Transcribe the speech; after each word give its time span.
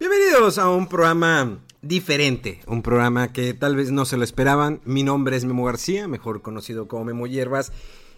Bienvenidos 0.00 0.56
a 0.56 0.70
un 0.70 0.88
programa 0.88 1.58
diferente, 1.82 2.62
un 2.66 2.80
programa 2.80 3.34
que 3.34 3.52
tal 3.52 3.76
vez 3.76 3.90
no 3.90 4.06
se 4.06 4.16
lo 4.16 4.24
esperaban. 4.24 4.80
Mi 4.86 5.02
nombre 5.02 5.36
es 5.36 5.44
Memo 5.44 5.66
García, 5.66 6.08
mejor 6.08 6.40
conocido 6.40 6.88
como 6.88 7.04
Memo 7.04 7.26
Hierbas. 7.26 7.70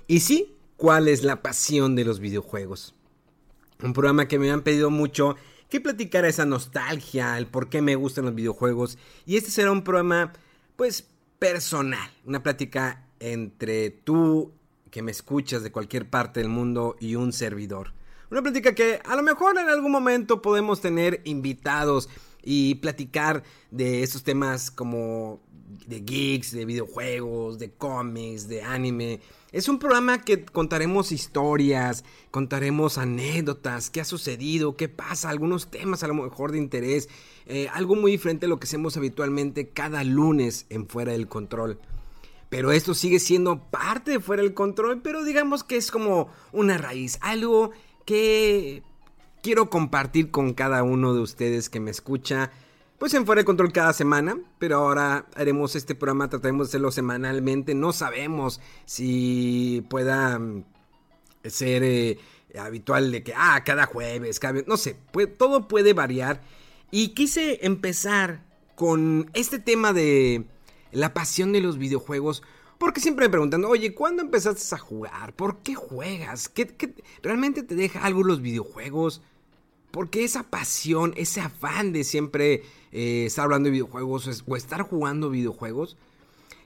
Y 0.07 0.21
sí, 0.21 0.55
¿cuál 0.77 1.09
es 1.09 1.25
la 1.25 1.43
pasión 1.43 1.97
de 1.97 2.05
los 2.05 2.21
videojuegos? 2.21 2.95
Un 3.83 3.95
programa 3.95 4.29
que 4.29 4.39
me 4.39 4.53
han 4.53 4.63
pedido 4.63 4.91
mucho 4.91 5.35
que 5.69 5.81
platicara 5.81 6.29
esa 6.29 6.47
nostalgia, 6.47 7.37
el 7.37 7.49
por 7.49 7.69
qué 7.69 7.83
me 7.83 7.97
gustan 7.97 8.27
los 8.27 8.35
videojuegos. 8.37 8.97
Y 9.27 9.37
este 9.37 9.51
será 9.51 9.73
un 9.73 9.83
programa, 9.83 10.35
pues, 10.77 11.09
personal. 11.41 12.13
Una 12.25 12.45
plática 12.45 13.09
entre 13.19 13.91
tú, 13.91 14.53
que 14.93 15.03
me 15.03 15.11
escuchas 15.11 15.65
de 15.65 15.73
cualquier 15.73 16.09
parte 16.09 16.39
del 16.39 16.49
mundo, 16.49 16.95
y 17.01 17.17
un 17.17 17.33
servidor. 17.33 17.93
Una 18.33 18.41
plática 18.41 18.75
que 18.75 18.99
a 19.05 19.15
lo 19.15 19.23
mejor 19.23 19.59
en 19.59 19.69
algún 19.69 19.93
momento 19.93 20.41
podemos 20.41 20.81
tener 20.81 21.21
invitados 21.25 22.09
y 22.43 22.77
platicar 22.77 23.43
de 23.71 24.03
estos 24.03 24.23
temas 24.23 24.71
como 24.71 25.43
de 25.87 26.01
geeks, 26.01 26.53
de 26.53 26.65
videojuegos, 26.65 27.59
de 27.59 27.73
cómics, 27.73 28.49
de 28.49 28.63
anime. 28.63 29.21
Es 29.53 29.69
un 29.69 29.79
programa 29.79 30.23
que 30.23 30.47
contaremos 30.47 31.13
historias, 31.13 32.05
contaremos 32.31 32.97
anécdotas, 32.97 33.91
qué 33.91 34.01
ha 34.01 34.07
sucedido, 34.07 34.79
qué 34.79 34.89
pasa, 34.89 35.29
algunos 35.29 35.71
temas 35.71 36.03
a 36.03 36.09
lo 36.09 36.15
mejor 36.15 36.53
de 36.53 36.59
interés, 36.59 37.11
eh, 37.45 37.69
algo 37.71 37.97
muy 37.97 38.13
diferente 38.13 38.47
a 38.47 38.49
lo 38.49 38.59
que 38.59 38.65
hacemos 38.65 38.97
habitualmente 38.97 39.69
cada 39.69 40.05
lunes 40.05 40.65
en 40.71 40.89
Fuera 40.89 41.13
del 41.13 41.29
Control. 41.29 41.79
Pero 42.49 42.73
esto 42.73 42.95
sigue 42.95 43.19
siendo 43.19 43.71
parte 43.71 44.11
de 44.11 44.21
Fuera 44.21 44.43
del 44.43 44.55
Control, 44.55 45.03
pero 45.03 45.23
digamos 45.23 45.65
que 45.65 45.77
es 45.77 45.91
como 45.91 46.29
una 46.53 46.79
raíz, 46.79 47.19
algo 47.21 47.73
que 48.05 48.83
quiero 49.43 49.71
compartir 49.71 50.31
con 50.31 50.55
cada 50.55 50.83
uno 50.83 51.15
de 51.15 51.21
ustedes 51.21 51.69
que 51.69 51.81
me 51.81 51.91
escucha. 51.91 52.51
Pues 52.99 53.15
en 53.15 53.27
Fuera 53.27 53.41
de 53.41 53.45
Control 53.45 53.73
cada 53.73 53.93
semana, 53.93 54.39
pero 54.59 54.77
ahora 54.77 55.27
haremos 55.35 55.75
este 55.75 55.95
programa, 55.95 56.29
trataremos 56.29 56.69
de 56.69 56.71
hacerlo 56.71 56.93
semanalmente. 56.93 57.75
No 57.75 57.93
sabemos 57.93 58.61
si 58.85 59.85
pueda 59.91 60.39
mm, 60.39 60.65
ser 61.45 61.83
eh, 61.83 62.19
habitual 62.59 63.11
de 63.11 63.25
que, 63.25 63.35
ah, 63.37 63.63
cada 63.65 63.87
jueves, 63.87 64.39
cada... 64.39 64.63
No 64.67 64.77
sé, 64.77 64.97
todo 65.37 65.67
puede 65.67 65.95
variar. 65.95 66.43
Y 66.93 67.09
quise 67.09 67.67
empezar 67.67 68.45
con 68.77 69.31
este 69.35 69.59
tema 69.59 69.93
de 69.93 70.45
la 70.93 71.13
pasión 71.13 71.53
de 71.53 71.61
los 71.61 71.79
videojuegos 71.79 72.43
porque 72.83 73.01
siempre 73.01 73.27
me 73.27 73.31
preguntan, 73.31 73.65
oye, 73.65 73.95
¿cuándo 73.95 74.23
empezaste 74.23 74.75
a 74.75 74.79
jugar? 74.79 75.37
¿Por 75.37 75.59
qué 75.59 75.77
juegas? 75.77 76.49
¿Qué, 76.49 76.69
realmente 77.23 77.63
te 77.63 77.77
deja 77.77 78.05
algo 78.05 78.25
los 78.25 78.43
videojuegos? 78.43 79.23
¿Por 79.93 80.11
qué 80.11 80.25
esa 80.25 80.51
pasión, 80.51 81.15
ese 81.17 81.41
afán 81.41 81.93
de 81.93 82.03
siempre 82.03 82.65
eh, 82.91 83.27
estar 83.27 83.45
hablando 83.45 83.69
de 83.69 83.71
videojuegos 83.75 84.43
o 84.45 84.57
estar 84.57 84.83
jugando 84.83 85.31
videojuegos? 85.31 85.97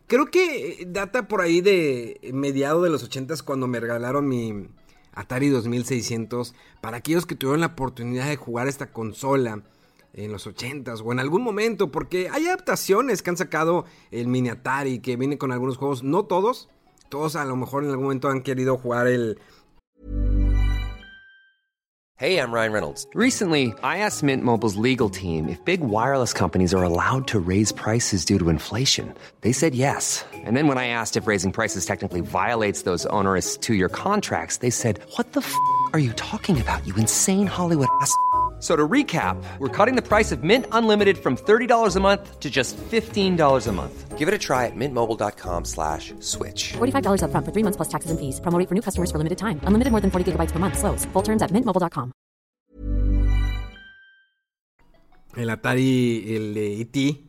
Creo 0.07 0.31
que 0.31 0.81
eh, 0.81 0.87
data 0.89 1.29
por 1.29 1.43
ahí 1.43 1.61
de 1.61 2.19
mediados 2.33 2.83
de 2.83 2.89
los 2.89 3.03
80 3.03 3.35
cuando 3.45 3.67
me 3.67 3.79
regalaron 3.79 4.27
mi 4.27 4.69
Atari 5.13 5.51
2600 5.51 6.55
para 6.81 6.97
aquellos 6.97 7.27
que 7.27 7.35
tuvieron 7.35 7.61
la 7.61 7.67
oportunidad 7.67 8.27
de 8.27 8.37
jugar 8.37 8.69
esta 8.69 8.91
consola 8.91 9.65
en 10.17 10.33
los 10.33 10.47
80s 10.47 11.03
o 11.05 11.13
en 11.13 11.21
algún 11.21 11.43
momento, 11.43 11.93
porque 11.93 12.29
hay 12.31 12.47
adaptaciones 12.47 13.23
que 13.23 13.31
han 13.31 13.37
sacado 13.37 13.85
el 14.11 14.27
mini 14.27 14.49
Atari 14.49 14.99
que 14.99 15.17
viene 15.17 15.39
con 15.39 15.53
algunos 15.53 15.77
juegos, 15.77 16.03
no 16.03 16.25
todos, 16.25 16.69
todos 17.09 17.37
a 17.37 17.45
lo 17.45 17.55
mejor 17.55 17.85
en 17.85 17.91
algún 17.91 18.07
momento 18.07 18.29
han 18.29 18.43
querido 18.43 18.77
jugar 18.79 19.07
el 19.07 19.39
Hey, 22.19 22.39
I'm 22.39 22.51
Ryan 22.51 22.73
Reynolds. 22.73 23.07
Recently, 23.13 23.75
I 23.83 23.99
asked 23.99 24.23
Mint 24.23 24.43
Mobile's 24.43 24.77
legal 24.77 25.11
team 25.11 25.51
if 25.51 25.63
big 25.67 25.83
wireless 25.83 26.33
companies 26.33 26.73
are 26.73 26.83
allowed 26.83 27.27
to 27.27 27.39
raise 27.39 27.73
prices 27.73 28.25
due 28.25 28.39
to 28.39 28.49
inflation. 28.49 29.13
They 29.43 29.53
said 29.53 29.75
yes. 29.75 30.25
And 30.33 30.57
then 30.57 30.67
when 30.67 30.79
I 30.79 30.89
asked 30.89 31.19
if 31.19 31.27
raising 31.27 31.53
prices 31.53 31.85
technically 31.85 32.23
violates 32.23 32.85
those 32.85 33.05
onerous 33.11 33.59
2-year 33.59 33.91
contracts, 33.91 34.61
they 34.61 34.71
said, 34.71 34.99
"What 35.19 35.35
the 35.35 35.43
f*** 35.43 35.55
are 35.93 36.01
you 36.01 36.15
talking 36.15 36.59
about? 36.59 36.87
You 36.87 36.95
insane 36.97 37.47
Hollywood 37.47 37.89
ass." 38.01 38.17
So 38.67 38.75
to 38.75 38.89
recap, 38.89 39.37
we're 39.61 39.69
cutting 39.69 39.95
the 39.95 40.03
price 40.03 40.33
of 40.33 40.43
Mint 40.43 40.67
Unlimited 40.73 41.19
from 41.19 41.37
$30 41.37 41.95
a 41.95 42.01
month 42.01 42.41
to 42.41 42.51
just 42.51 42.77
$15 42.91 43.39
a 43.39 43.73
month. 43.73 44.19
Give 44.19 44.27
it 44.27 44.35
a 44.35 44.39
try 44.39 44.67
at 44.67 44.75
mintmobile.com 44.75 45.65
slash 45.65 46.13
switch. 46.19 46.73
$45 46.73 47.23
up 47.23 47.31
front 47.31 47.47
for 47.47 47.53
three 47.53 47.63
months 47.63 47.77
plus 47.77 47.89
taxes 47.89 48.11
and 48.11 48.19
fees. 48.19 48.41
Promo 48.41 48.59
for 48.67 48.75
new 48.75 48.83
customers 48.83 49.13
for 49.13 49.19
limited 49.19 49.39
time. 49.39 49.61
Unlimited 49.69 49.93
more 49.93 50.01
than 50.01 50.11
40 50.11 50.33
gigabytes 50.33 50.51
per 50.51 50.59
month. 50.59 50.79
Slows. 50.79 51.05
Full 51.13 51.23
terms 51.23 51.43
at 51.43 51.53
mintmobile.com. 51.53 52.11
El 55.37 55.51
Atari, 55.51 56.35
el 56.35 56.55
de 56.55 56.67
E.T., 56.81 57.25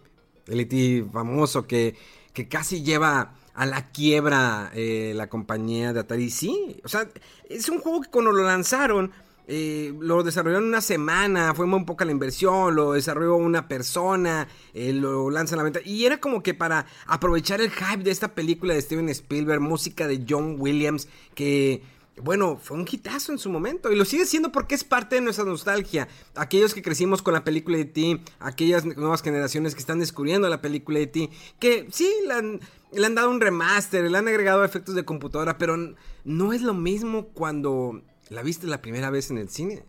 el 0.47 0.59
E.T. 0.61 1.05
famoso 1.11 1.67
que, 1.67 1.93
que 2.33 2.47
casi 2.47 2.81
lleva 2.81 3.33
a 3.53 3.65
la 3.67 3.91
quiebra 3.91 4.71
eh, 4.73 5.11
la 5.13 5.27
compañía 5.27 5.93
de 5.93 5.99
Atari. 5.99 6.31
Sí, 6.31 6.81
o 6.83 6.87
sea, 6.87 7.07
es 7.47 7.69
un 7.69 7.79
juego 7.79 8.01
que 8.01 8.09
cuando 8.09 8.31
lo 8.31 8.43
lanzaron 8.43 9.11
eh, 9.47 9.93
lo 9.99 10.23
desarrolló 10.23 10.57
en 10.57 10.65
una 10.65 10.81
semana, 10.81 11.53
fue 11.53 11.65
muy 11.65 11.85
poca 11.85 12.03
la 12.03 12.11
inversión, 12.11 12.75
lo 12.75 12.91
desarrolló 12.91 13.37
una 13.37 13.67
persona, 13.67 14.47
eh, 14.73 14.91
lo 14.91 15.29
lanza 15.29 15.55
a 15.55 15.57
la 15.57 15.63
venta. 15.63 15.79
Y 15.85 16.05
era 16.05 16.19
como 16.19 16.43
que 16.43 16.53
para 16.53 16.85
aprovechar 17.05 17.61
el 17.61 17.71
hype 17.71 18.03
de 18.03 18.11
esta 18.11 18.35
película 18.35 18.73
de 18.73 18.81
Steven 18.81 19.07
Spielberg, 19.09 19.61
música 19.61 20.07
de 20.07 20.25
John 20.27 20.57
Williams, 20.59 21.07
que 21.33 21.81
bueno, 22.21 22.59
fue 22.61 22.77
un 22.77 22.87
hitazo 22.89 23.31
en 23.31 23.37
su 23.37 23.49
momento 23.49 23.91
y 23.91 23.95
lo 23.95 24.03
sigue 24.03 24.25
siendo 24.25 24.51
porque 24.51 24.75
es 24.75 24.83
parte 24.83 25.15
de 25.15 25.21
nuestra 25.21 25.45
nostalgia. 25.45 26.07
Aquellos 26.35 26.73
que 26.73 26.81
crecimos 26.81 27.21
con 27.21 27.33
la 27.33 27.43
película 27.43 27.77
de 27.77 27.85
Ti, 27.85 28.21
aquellas 28.39 28.85
nuevas 28.85 29.21
generaciones 29.21 29.75
que 29.75 29.81
están 29.81 29.99
descubriendo 29.99 30.49
la 30.49 30.61
película 30.61 30.99
de 30.99 31.07
Ti, 31.07 31.29
que 31.59 31.87
sí, 31.91 32.11
han, 32.31 32.59
le 32.91 33.05
han 33.05 33.15
dado 33.15 33.29
un 33.29 33.39
remaster, 33.39 34.09
le 34.09 34.17
han 34.17 34.27
agregado 34.27 34.65
efectos 34.65 34.95
de 34.95 35.05
computadora, 35.05 35.57
pero 35.57 35.77
no 36.25 36.53
es 36.53 36.63
lo 36.63 36.73
mismo 36.73 37.27
cuando 37.27 38.01
la 38.29 38.43
viste 38.43 38.67
la 38.67 38.81
primera 38.81 39.09
vez 39.09 39.31
en 39.31 39.37
el 39.37 39.49
cine. 39.49 39.83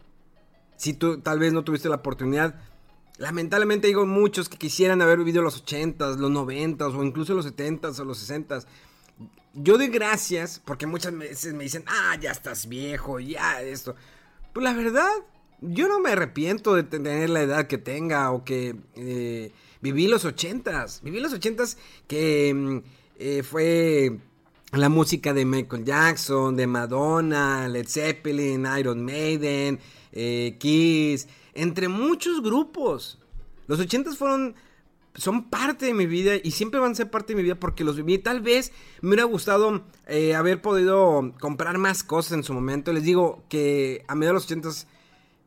Si 0.76 0.92
tú 0.92 1.20
tal 1.20 1.38
vez 1.38 1.52
no 1.52 1.64
tuviste 1.64 1.88
la 1.88 1.96
oportunidad, 1.96 2.60
lamentablemente 3.18 3.88
digo 3.88 4.06
muchos 4.06 4.48
que 4.48 4.56
quisieran 4.56 5.02
haber 5.02 5.18
vivido 5.18 5.42
los 5.42 5.64
80s, 5.64 6.16
los 6.16 6.30
90s 6.30 6.94
o 6.94 7.04
incluso 7.04 7.34
los 7.34 7.46
70s 7.46 7.98
o 7.98 8.04
los 8.04 8.28
60s. 8.28 8.66
Yo 9.54 9.76
doy 9.76 9.88
gracias 9.88 10.62
porque 10.64 10.86
muchas 10.86 11.16
veces 11.16 11.52
me 11.54 11.64
dicen, 11.64 11.84
ah, 11.86 12.16
ya 12.20 12.30
estás 12.30 12.68
viejo, 12.68 13.18
ya 13.18 13.60
esto. 13.60 13.96
Pues 14.52 14.62
la 14.62 14.72
verdad, 14.72 15.10
yo 15.60 15.88
no 15.88 15.98
me 15.98 16.10
arrepiento 16.10 16.74
de 16.74 16.84
tener 16.84 17.30
la 17.30 17.42
edad 17.42 17.66
que 17.66 17.78
tenga 17.78 18.30
o 18.30 18.44
que 18.44 18.76
eh, 18.94 19.52
viví 19.80 20.06
los 20.06 20.24
80s. 20.24 21.02
Viví 21.02 21.18
los 21.18 21.34
80s 21.34 21.76
que 22.06 22.54
mm, 22.54 22.78
eh, 23.18 23.42
fue 23.42 24.20
la 24.72 24.88
música 24.88 25.32
de 25.32 25.44
Michael 25.44 25.84
Jackson, 25.84 26.54
de 26.56 26.66
Madonna, 26.66 27.68
Led 27.68 27.88
Zeppelin, 27.88 28.66
Iron 28.78 29.04
Maiden, 29.04 29.78
eh, 30.12 30.56
Kiss, 30.58 31.26
entre 31.54 31.88
muchos 31.88 32.42
grupos. 32.42 33.18
Los 33.66 33.80
ochentas 33.80 34.18
fueron, 34.18 34.54
son 35.14 35.48
parte 35.48 35.86
de 35.86 35.94
mi 35.94 36.06
vida 36.06 36.32
y 36.42 36.50
siempre 36.50 36.80
van 36.80 36.92
a 36.92 36.94
ser 36.94 37.10
parte 37.10 37.32
de 37.32 37.36
mi 37.36 37.42
vida 37.42 37.54
porque 37.54 37.82
los 37.82 37.96
viví. 37.96 38.18
Tal 38.18 38.42
vez 38.42 38.72
me 39.00 39.08
hubiera 39.10 39.24
gustado 39.24 39.84
eh, 40.06 40.34
haber 40.34 40.60
podido 40.60 41.32
comprar 41.40 41.78
más 41.78 42.04
cosas 42.04 42.32
en 42.32 42.44
su 42.44 42.52
momento. 42.52 42.92
Les 42.92 43.04
digo 43.04 43.42
que 43.48 44.04
a 44.06 44.14
mediados 44.14 44.34
de 44.34 44.34
los 44.34 44.44
ochentas 44.44 44.86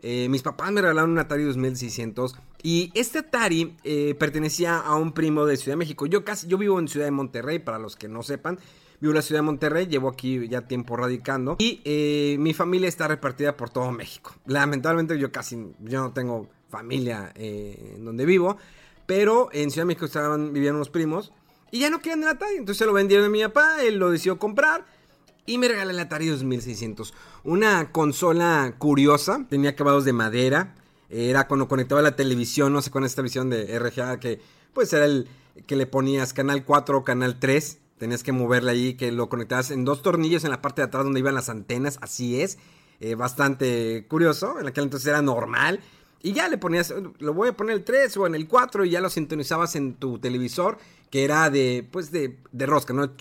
eh, 0.01 0.29
mis 0.29 0.41
papás 0.41 0.71
me 0.71 0.81
regalaron 0.81 1.11
un 1.11 1.19
Atari 1.19 1.43
2600 1.43 2.35
y 2.63 2.91
este 2.95 3.19
Atari 3.19 3.75
pertenecía 4.17 4.79
a 4.79 4.95
un 4.95 5.11
primo 5.13 5.45
de 5.45 5.57
Ciudad 5.57 5.73
de 5.73 5.77
México. 5.77 6.07
Yo 6.07 6.25
casi, 6.25 6.47
yo 6.47 6.57
vivo 6.57 6.79
en 6.79 6.87
Ciudad 6.87 7.05
de 7.05 7.11
Monterrey, 7.11 7.59
para 7.59 7.77
los 7.77 7.95
que 7.95 8.07
no 8.07 8.23
sepan. 8.23 8.57
Vivo 9.01 9.11
en 9.11 9.15
la 9.15 9.21
ciudad 9.23 9.39
de 9.39 9.45
Monterrey, 9.45 9.87
llevo 9.87 10.09
aquí 10.09 10.47
ya 10.47 10.61
tiempo 10.61 10.95
radicando. 10.95 11.55
Y 11.59 11.81
eh, 11.83 12.37
mi 12.39 12.53
familia 12.53 12.87
está 12.87 13.07
repartida 13.07 13.57
por 13.57 13.71
todo 13.71 13.91
México. 13.91 14.33
Lamentablemente 14.45 15.17
yo 15.17 15.31
casi, 15.31 15.57
yo 15.79 16.01
no 16.01 16.13
tengo 16.13 16.49
familia 16.69 17.31
eh, 17.35 17.95
en 17.95 18.05
donde 18.05 18.25
vivo. 18.25 18.57
pero 19.07 19.49
en 19.51 19.71
Ciudad 19.71 19.83
de 19.83 19.87
México 19.87 20.05
estaban, 20.05 20.53
vivían 20.53 20.75
unos 20.75 20.89
primos 20.89 21.33
y 21.71 21.79
ya 21.79 21.89
no 21.89 21.99
querían 21.99 22.21
el 22.21 22.29
Atari. 22.29 22.57
Entonces 22.57 22.77
se 22.77 22.85
lo 22.85 22.93
vendieron 22.93 23.25
a 23.25 23.29
mi 23.29 23.41
papá, 23.41 23.83
él 23.83 23.97
lo 23.97 24.11
decidió 24.11 24.37
comprar 24.37 24.85
y 25.45 25.57
me 25.57 25.67
regaló 25.67 25.89
el 25.89 25.99
Atari 25.99 26.27
2600. 26.27 27.13
Una 27.43 27.91
consola 27.91 28.75
curiosa, 28.77 29.45
tenía 29.49 29.71
acabados 29.71 30.05
de 30.05 30.13
madera, 30.13 30.75
era 31.09 31.47
cuando 31.47 31.67
conectaba 31.67 32.01
la 32.01 32.15
televisión, 32.15 32.71
no 32.71 32.81
sé, 32.81 32.91
con 32.91 33.03
esta 33.03 33.21
visión 33.21 33.49
de 33.49 33.77
RGA 33.79 34.19
que 34.19 34.39
pues 34.73 34.93
era 34.93 35.05
el 35.05 35.27
que 35.67 35.75
le 35.75 35.85
ponías 35.85 36.33
canal 36.33 36.63
4 36.63 36.99
o 36.99 37.03
canal 37.03 37.39
3. 37.39 37.79
Tenías 38.01 38.23
que 38.23 38.31
moverle 38.31 38.71
ahí, 38.71 38.93
que 38.95 39.11
lo 39.11 39.29
conectabas 39.29 39.69
en 39.69 39.85
dos 39.85 40.01
tornillos 40.01 40.43
en 40.43 40.49
la 40.49 40.59
parte 40.59 40.81
de 40.81 40.87
atrás 40.87 41.03
donde 41.03 41.19
iban 41.19 41.35
las 41.35 41.49
antenas, 41.49 41.99
así 42.01 42.41
es. 42.41 42.57
Eh, 42.99 43.13
bastante 43.13 44.07
curioso, 44.07 44.59
en 44.59 44.67
aquel 44.67 44.85
entonces 44.85 45.07
era 45.07 45.21
normal. 45.21 45.81
Y 46.23 46.33
ya 46.33 46.49
le 46.49 46.57
ponías, 46.57 46.91
lo 47.19 47.33
voy 47.35 47.49
a 47.49 47.53
poner 47.55 47.75
el 47.75 47.83
3 47.83 48.17
o 48.17 48.25
en 48.25 48.33
el 48.33 48.47
4 48.47 48.85
y 48.85 48.89
ya 48.89 49.01
lo 49.01 49.11
sintonizabas 49.11 49.75
en 49.75 49.93
tu 49.93 50.17
televisor, 50.17 50.79
que 51.11 51.23
era 51.23 51.51
de, 51.51 51.87
pues 51.91 52.11
de, 52.11 52.39
de 52.51 52.65
rosca, 52.65 52.91
¿no? 52.91 53.11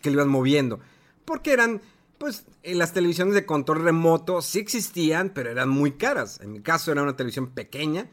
Que 0.00 0.08
lo 0.08 0.14
ibas 0.14 0.26
moviendo. 0.26 0.80
Porque 1.26 1.52
eran, 1.52 1.82
pues, 2.16 2.46
las 2.64 2.94
televisiones 2.94 3.34
de 3.34 3.44
control 3.44 3.82
remoto 3.84 4.40
sí 4.40 4.58
existían, 4.58 5.34
pero 5.34 5.50
eran 5.50 5.68
muy 5.68 5.92
caras. 5.92 6.40
En 6.40 6.50
mi 6.50 6.62
caso 6.62 6.92
era 6.92 7.02
una 7.02 7.14
televisión 7.14 7.48
pequeña. 7.48 8.08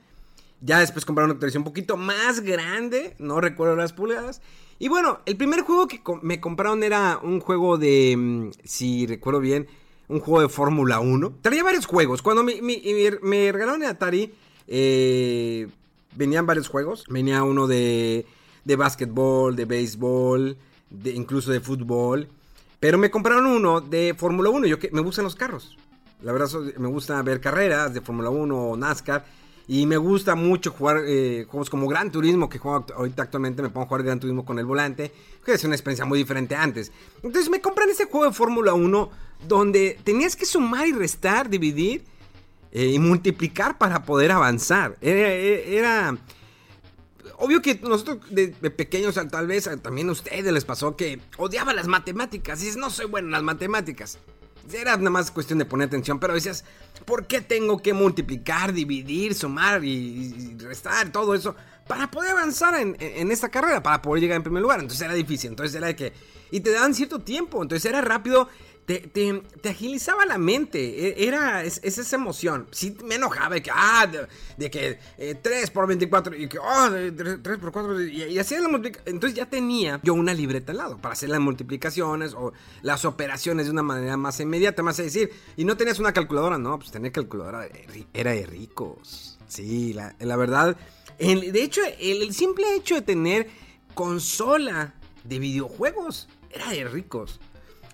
Ya 0.60 0.80
después 0.80 1.06
compraron 1.06 1.32
una 1.32 1.40
televisión 1.40 1.62
un 1.62 1.70
poquito 1.72 1.96
más 1.96 2.42
grande, 2.42 3.16
no 3.18 3.40
recuerdo 3.40 3.78
las 3.78 3.94
pulgadas. 3.94 4.42
Y 4.84 4.90
bueno, 4.90 5.20
el 5.26 5.38
primer 5.38 5.62
juego 5.62 5.88
que 5.88 6.02
me 6.24 6.42
compraron 6.42 6.84
era 6.84 7.18
un 7.24 7.40
juego 7.40 7.78
de, 7.78 8.16
mm, 8.18 8.50
si 8.66 9.08
recuerdo 9.08 9.40
bien, 9.40 9.66
un 10.10 10.20
juego 10.20 10.42
de 10.42 10.50
Fórmula 10.50 11.00
1. 11.00 11.36
Traía 11.42 11.64
varios 11.64 11.86
juegos. 11.86 12.22
Cuando 12.22 12.44
me, 12.44 13.52
regalaron 13.54 13.82
el 13.82 13.88
Atari, 13.88 14.34
eh, 14.68 15.70
venían 16.18 16.46
varios 16.46 16.68
juegos. 16.68 17.06
Venía 17.08 17.44
uno 17.44 17.66
de, 17.66 18.26
de 18.66 18.76
básquetbol, 18.76 19.56
de 19.56 19.64
béisbol, 19.64 20.58
de, 20.90 21.12
incluso 21.12 21.54
de 21.54 21.62
fútbol. 21.62 22.28
Pero 22.82 22.98
me 22.98 23.10
compraron 23.10 23.46
uno 23.46 23.80
de 23.80 24.14
Fórmula 24.18 24.50
1. 24.50 24.68
Yo 24.68 24.80
que 24.80 24.92
me 24.92 25.00
gustan 25.00 25.24
los 25.24 25.38
carros. 25.38 25.78
La 26.24 26.34
verdad, 26.34 26.50
me 26.78 26.90
gusta 26.90 27.22
ver 27.22 27.40
carreras 27.40 27.94
de 27.94 28.02
Fórmula 28.02 28.30
1 28.30 28.54
o 28.54 28.76
NASCAR. 28.76 29.24
Y 29.68 29.86
me 29.86 29.98
gusta 29.98 30.36
mucho 30.36 30.72
jugar 30.72 31.04
eh, 31.06 31.46
juegos 31.48 31.70
como 31.70 31.88
Gran 31.88 32.12
Turismo, 32.12 32.50
que 32.50 32.60
juego 32.60 32.86
ahorita 32.96 33.24
actualmente 33.24 33.62
me 33.62 33.70
pongo 33.70 33.86
a 33.86 33.88
jugar 33.88 34.04
Gran 34.04 34.20
Turismo 34.20 34.44
con 34.44 34.60
el 34.60 34.66
volante, 34.66 35.12
que 35.46 35.54
es 35.54 35.64
una 35.64 35.76
experiencia 35.76 36.06
muy 36.06 36.18
diferente 36.18 36.56
antes. 36.56 36.92
Entonces 37.22 37.50
me 37.50 37.62
compran 37.62 37.90
ese 37.90 38.06
juego 38.06 38.26
de 38.26 38.34
Fórmula 38.34 38.74
1 38.74 39.10
donde 39.48 40.00
tenías 40.04 40.36
que 40.36 40.46
sumar 40.46 40.88
y 40.88 40.92
restar, 40.92 41.50
dividir 41.50 42.04
eh, 42.72 42.88
y 42.88 43.00
multiplicar 43.00 43.78
para 43.78 44.04
poder 44.04 44.32
avanzar. 44.32 44.98
Era, 45.00 46.18
obvio 47.38 47.62
que 47.62 47.80
nosotros 47.84 48.20
de, 48.30 48.50
pequeños, 48.50 49.16
tal 49.32 49.48
vez 49.48 49.70
también 49.82 50.10
a 50.10 50.12
ustedes 50.12 50.52
les 50.52 50.66
pasó 50.66 50.96
que 50.98 51.22
odiaban 51.38 51.76
las 51.76 51.88
matemáticas. 51.88 52.62
Y 52.62 52.66
dices, 52.66 52.78
no 52.78 52.90
soy 52.90 53.06
bueno 53.06 53.28
en 53.30 53.34
las 53.34 53.44
matemáticas. 53.44 54.20
Era 54.72 54.96
nada 54.98 55.10
más 55.10 55.32
cuestión 55.32 55.60
de 55.60 55.66
poner 55.66 55.88
atención, 55.88 56.20
pero 56.20 56.34
decías, 56.34 56.64
¿por 57.06 57.28
qué 57.28 57.42
tengo 57.42 57.82
que 57.82 57.94
multiplicar, 57.94 58.74
dividir, 58.74 59.36
sumar 59.36 59.84
y, 59.84 60.56
restar, 60.60 61.12
todo 61.12 61.36
eso? 61.36 61.56
Para 61.88 62.10
poder 62.10 62.32
avanzar 62.32 62.76
en, 62.76 62.96
en, 63.00 63.32
esta 63.32 63.50
carrera, 63.50 63.84
para 63.84 64.02
poder 64.02 64.22
llegar 64.22 64.38
en 64.38 64.44
primer 64.44 64.62
lugar. 64.62 64.80
Entonces 64.80 65.02
era 65.02 65.14
difícil, 65.14 65.50
entonces 65.50 65.76
era 65.76 65.88
de 65.88 65.96
que... 65.96 66.14
Y 66.52 66.62
te 66.62 66.72
daban 66.72 66.94
cierto 66.94 67.20
tiempo, 67.20 67.62
entonces 67.62 67.90
era 67.90 68.02
rápido 68.02 68.48
te, 68.86 69.44
agilizaba 69.70 70.26
la 70.26 70.38
mente. 70.38 71.08
E, 71.08 71.28
era 71.28 71.64
es, 71.64 71.80
esa 71.84 72.16
emoción. 72.16 72.68
Sí 72.72 72.96
me 73.04 73.16
enojaba 73.16 73.56
de 73.56 73.62
que, 73.62 73.72
ah, 73.74 74.10
de, 74.58 74.72
que 74.72 75.00
3 75.18 75.70
eh, 75.70 75.72
por 75.74 75.88
24 75.88 76.36
y 76.36 76.48
que, 76.48 76.60
oh, 76.60 76.90
3 76.90 77.60
por 77.60 77.72
4 77.72 78.04
y, 78.04 78.38
hacía 78.40 78.60
la 78.60 78.68
multiplicación. 78.68 79.16
Entonces 79.16 79.38
ya 79.38 79.46
tenía 79.46 80.00
yo 80.04 80.14
una 80.14 80.34
libreta 80.34 80.72
al 80.72 80.78
lado 80.78 80.98
para 80.98 81.14
hacer 81.14 81.30
las 81.30 81.40
multiplicaciones 81.40 82.34
o 82.34 82.54
las 82.82 83.06
operaciones 83.06 83.68
de 83.68 83.72
una 83.72 83.84
manera 83.84 84.18
más 84.18 84.40
inmediata, 84.40 84.84
más 84.84 85.00
a 85.00 85.04
decir. 85.04 85.32
Y 85.56 85.66
no 85.66 85.78
tenías 85.78 86.00
una 86.00 86.14
calculadora, 86.14 86.58
no, 86.58 86.78
pues 86.80 86.92
tener 86.92 87.12
calculadora 87.12 87.68
era 88.14 88.32
de 88.32 88.46
ricos. 88.46 89.40
Sí, 89.48 89.94
la, 89.94 90.16
la 90.20 90.36
verdad. 90.36 90.78
de 91.20 91.64
hecho, 91.64 91.82
el 92.00 92.34
simple 92.34 92.76
hecho 92.76 92.96
de 92.96 93.02
tener 93.02 93.48
consola 93.94 94.96
de 95.24 95.40
videojuegos 95.40 96.28
era 96.52 96.70
de 96.70 96.86
ricos. 96.86 97.40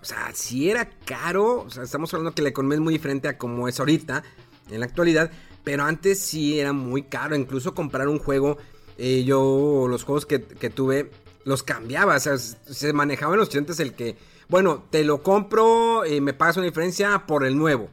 O 0.01 0.06
sea, 0.06 0.31
si 0.34 0.69
era 0.69 0.90
caro, 1.06 1.62
o 1.62 1.69
sea, 1.69 1.84
estamos 1.84 2.13
hablando 2.13 2.34
que 2.34 2.42
la 2.42 2.50
economía 2.50 2.75
es 2.75 2.81
muy 2.81 2.94
diferente 2.94 3.28
a 3.28 3.38
como 3.38 3.68
es 3.68 3.80
ahorita, 3.80 4.24
en 4.72 4.80
la 4.80 4.86
actualidad, 4.86 5.31
pero 5.63 5.84
antes 5.84 6.19
sí 6.19 6.60
era 6.60 6.74
muy 6.74 7.04
caro, 7.04 7.36
incluso 7.36 7.74
comprar 7.74 8.07
un 8.07 8.19
juego, 8.19 8.57
eh, 8.98 9.24
yo 9.24 9.88
los 9.90 10.04
juegos 10.04 10.25
que, 10.25 10.40
tuve 10.40 11.12
los 11.44 11.63
cambiaba, 11.63 12.16
o 12.16 12.19
sea, 12.19 12.38
se 12.38 12.94
manejaba 12.94 13.34
en 13.34 13.40
los 13.40 13.50
80 13.50 13.74
el 13.81 13.94
que, 13.94 14.18
bueno, 14.48 14.86
te 14.90 15.04
lo 15.04 15.22
compro, 15.24 16.06
y 16.06 16.22
me 16.22 16.34
pagas 16.34 16.57
una 16.57 16.66
diferencia 16.66 17.25
por 17.28 17.46
el 17.46 17.57
nuevo. 17.57 17.90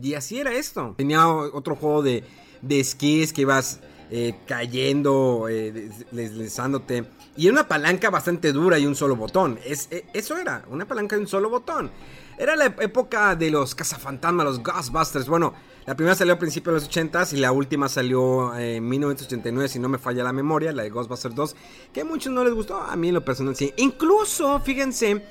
Y 0.00 0.14
así 0.14 0.38
era 0.38 0.52
esto. 0.52 0.94
Tenía 0.96 1.28
otro 1.28 1.76
juego 1.76 2.02
de, 2.02 2.24
de 2.62 2.80
esquís 2.80 3.32
que 3.32 3.42
ibas 3.42 3.80
eh, 4.10 4.34
cayendo, 4.46 5.48
eh, 5.48 5.90
deslizándote. 6.10 7.04
Y 7.36 7.48
una 7.48 7.66
palanca 7.66 8.10
bastante 8.10 8.52
dura 8.52 8.78
y 8.78 8.86
un 8.86 8.94
solo 8.94 9.16
botón. 9.16 9.58
Es, 9.64 9.88
e, 9.90 10.04
eso 10.12 10.36
era, 10.36 10.64
una 10.68 10.86
palanca 10.86 11.16
y 11.16 11.20
un 11.20 11.26
solo 11.26 11.48
botón. 11.48 11.90
Era 12.38 12.56
la 12.56 12.66
época 12.66 13.34
de 13.36 13.50
los 13.50 13.74
cazafantasmas, 13.74 14.44
los 14.44 14.62
Ghostbusters. 14.62 15.28
Bueno, 15.28 15.54
la 15.86 15.96
primera 15.96 16.14
salió 16.14 16.34
a 16.34 16.38
principios 16.38 16.74
de 16.74 16.80
los 16.80 16.90
80s 16.90 17.32
y 17.32 17.36
la 17.36 17.52
última 17.52 17.88
salió 17.88 18.56
en 18.56 18.88
1989, 18.88 19.68
si 19.68 19.78
no 19.78 19.88
me 19.88 19.98
falla 19.98 20.22
la 20.22 20.32
memoria, 20.32 20.72
la 20.72 20.82
de 20.82 20.90
Ghostbusters 20.90 21.34
2, 21.34 21.56
que 21.92 22.02
a 22.02 22.04
muchos 22.04 22.32
no 22.32 22.44
les 22.44 22.54
gustó, 22.54 22.80
a 22.80 22.94
mí 22.96 23.08
en 23.08 23.14
lo 23.14 23.24
personal 23.24 23.56
sí. 23.56 23.72
Incluso, 23.76 24.60
fíjense 24.60 25.24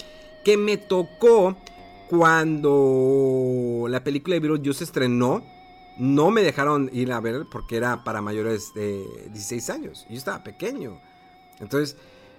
que 0.44 0.58
me 0.58 0.78
tocó 0.78 1.56
cuando 2.10 3.86
la 3.88 4.04
película 4.04 4.34
de 4.34 4.42
Beetlejuice 4.42 4.80
se 4.80 4.84
estrenó. 4.84 5.44
No 5.98 6.32
me 6.32 6.42
dejaron 6.42 6.90
ir 6.92 7.12
a 7.14 7.20
ver 7.20 7.46
porque 7.52 7.78
era 7.78 8.04
para 8.04 8.22
mayores 8.22 8.74
de 8.74 9.06
16 9.32 9.70
años. 9.70 10.06
Yo 10.10 10.18
estaba 10.18 10.44
pequeño. 10.44 11.00
Entonces, 11.62 11.96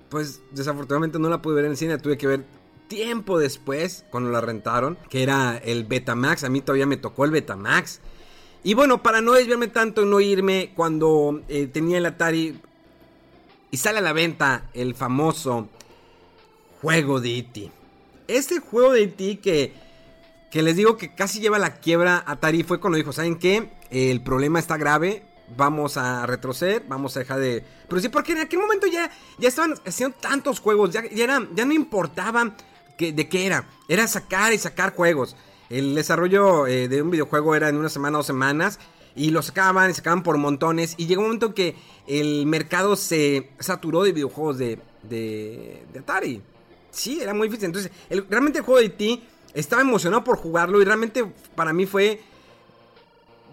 pues 0.09 0.43
desafortunadamente 0.51 1.19
no 1.19 1.31
la 1.31 1.41
pude 1.41 1.55
ver 1.55 1.65
en 1.65 1.71
el 1.73 1.77
cine, 1.77 1.99
tuve 1.99 2.19
que 2.19 2.27
ver 2.27 2.45
tiempo 2.89 3.39
después, 3.39 4.05
cuando 4.11 4.31
la 4.31 4.43
rentaron, 4.43 4.99
que 5.09 5.23
era 5.23 5.57
el 5.57 5.85
Betamax, 5.85 6.45
a 6.45 6.51
mí 6.51 6.61
todavía 6.61 6.85
me 6.85 6.99
tocó 6.99 7.25
el 7.25 7.31
Betamax. 7.31 8.01
Y 8.65 8.75
bueno, 8.75 9.03
para 9.03 9.23
no 9.23 9.33
desviarme 9.33 9.69
tanto, 9.69 10.05
no 10.05 10.21
irme, 10.21 10.73
cuando 10.77 11.41
eh, 11.49 11.67
tenía 11.67 11.99
el 11.99 12.07
Atari 12.07 12.61
y 13.71 13.77
sale 13.79 13.99
a 13.99 14.03
la 14.03 14.13
venta 14.13 14.69
el 14.75 14.95
famoso 14.95 15.69
juego 16.83 17.21
de 17.21 17.39
E.T. 17.39 17.71
Este 18.29 18.59
juego 18.59 18.93
de 18.93 19.05
E.T. 19.05 19.39
que, 19.39 19.73
que 20.51 20.63
les 20.63 20.77
digo 20.77 20.99
que 20.99 21.15
casi 21.15 21.41
lleva 21.41 21.59
la 21.59 21.77
quiebra 21.77 22.23
Atari 22.27 22.63
fue 22.63 22.79
cuando 22.79 22.99
dijo, 22.99 23.13
¿saben 23.13 23.39
qué? 23.39 23.71
El 23.91 24.23
problema 24.23 24.59
está 24.59 24.77
grave, 24.77 25.25
vamos 25.57 25.97
a 25.97 26.27
retroceder, 26.27 26.85
vamos 26.89 27.17
a 27.17 27.21
dejar 27.21 27.41
de... 27.41 27.65
Pero 27.89 28.01
sí, 28.01 28.09
porque 28.09 28.33
en 28.33 28.39
aquel 28.39 28.61
momento 28.61 28.87
ya, 28.87 29.11
ya 29.39 29.49
estaban 29.49 29.75
haciendo 29.87 30.17
tantos 30.19 30.61
juegos, 30.61 30.91
ya, 30.91 31.03
ya, 31.11 31.27
no 31.41 31.73
importaba 31.73 32.55
que, 32.97 33.13
de 33.13 33.29
qué 33.29 33.47
era, 33.47 33.69
era 33.89 34.07
sacar 34.07 34.53
y 34.53 34.59
sacar 34.59 34.95
juegos. 34.95 35.37
El 35.71 35.95
desarrollo 35.95 36.67
eh, 36.67 36.89
de 36.89 37.03
un 37.03 37.11
videojuego 37.11 37.55
era 37.55 37.69
en 37.69 37.77
una 37.77 37.89
semana 37.89 38.19
o 38.19 38.23
semanas 38.23 38.79
y 39.15 39.31
lo 39.31 39.43
sacaban 39.43 39.91
y 39.91 39.95
sacaban 39.95 40.23
por 40.23 40.39
montones 40.39 40.95
y 40.97 41.07
llegó 41.07 41.23
un 41.23 41.29
momento 41.29 41.55
que 41.55 41.77
el 42.07 42.47
mercado 42.47 42.97
se 42.97 43.51
saturó 43.59 44.03
de 44.03 44.13
videojuegos 44.13 44.59
de, 44.59 44.79
de, 45.03 45.83
Atari. 45.99 46.43
Sí, 46.91 47.21
era 47.21 47.35
muy 47.35 47.49
difícil. 47.49 47.67
Entonces, 47.67 47.91
realmente 48.29 48.59
el 48.59 48.65
juego 48.65 48.81
de 48.81 48.91
ti 48.91 49.23
estaba 49.55 49.83
emocionado 49.83 50.25
por 50.25 50.37
jugarlo 50.37 50.81
y 50.81 50.85
realmente 50.85 51.25
para 51.55 51.73
mí 51.73 51.87
fue 51.87 52.21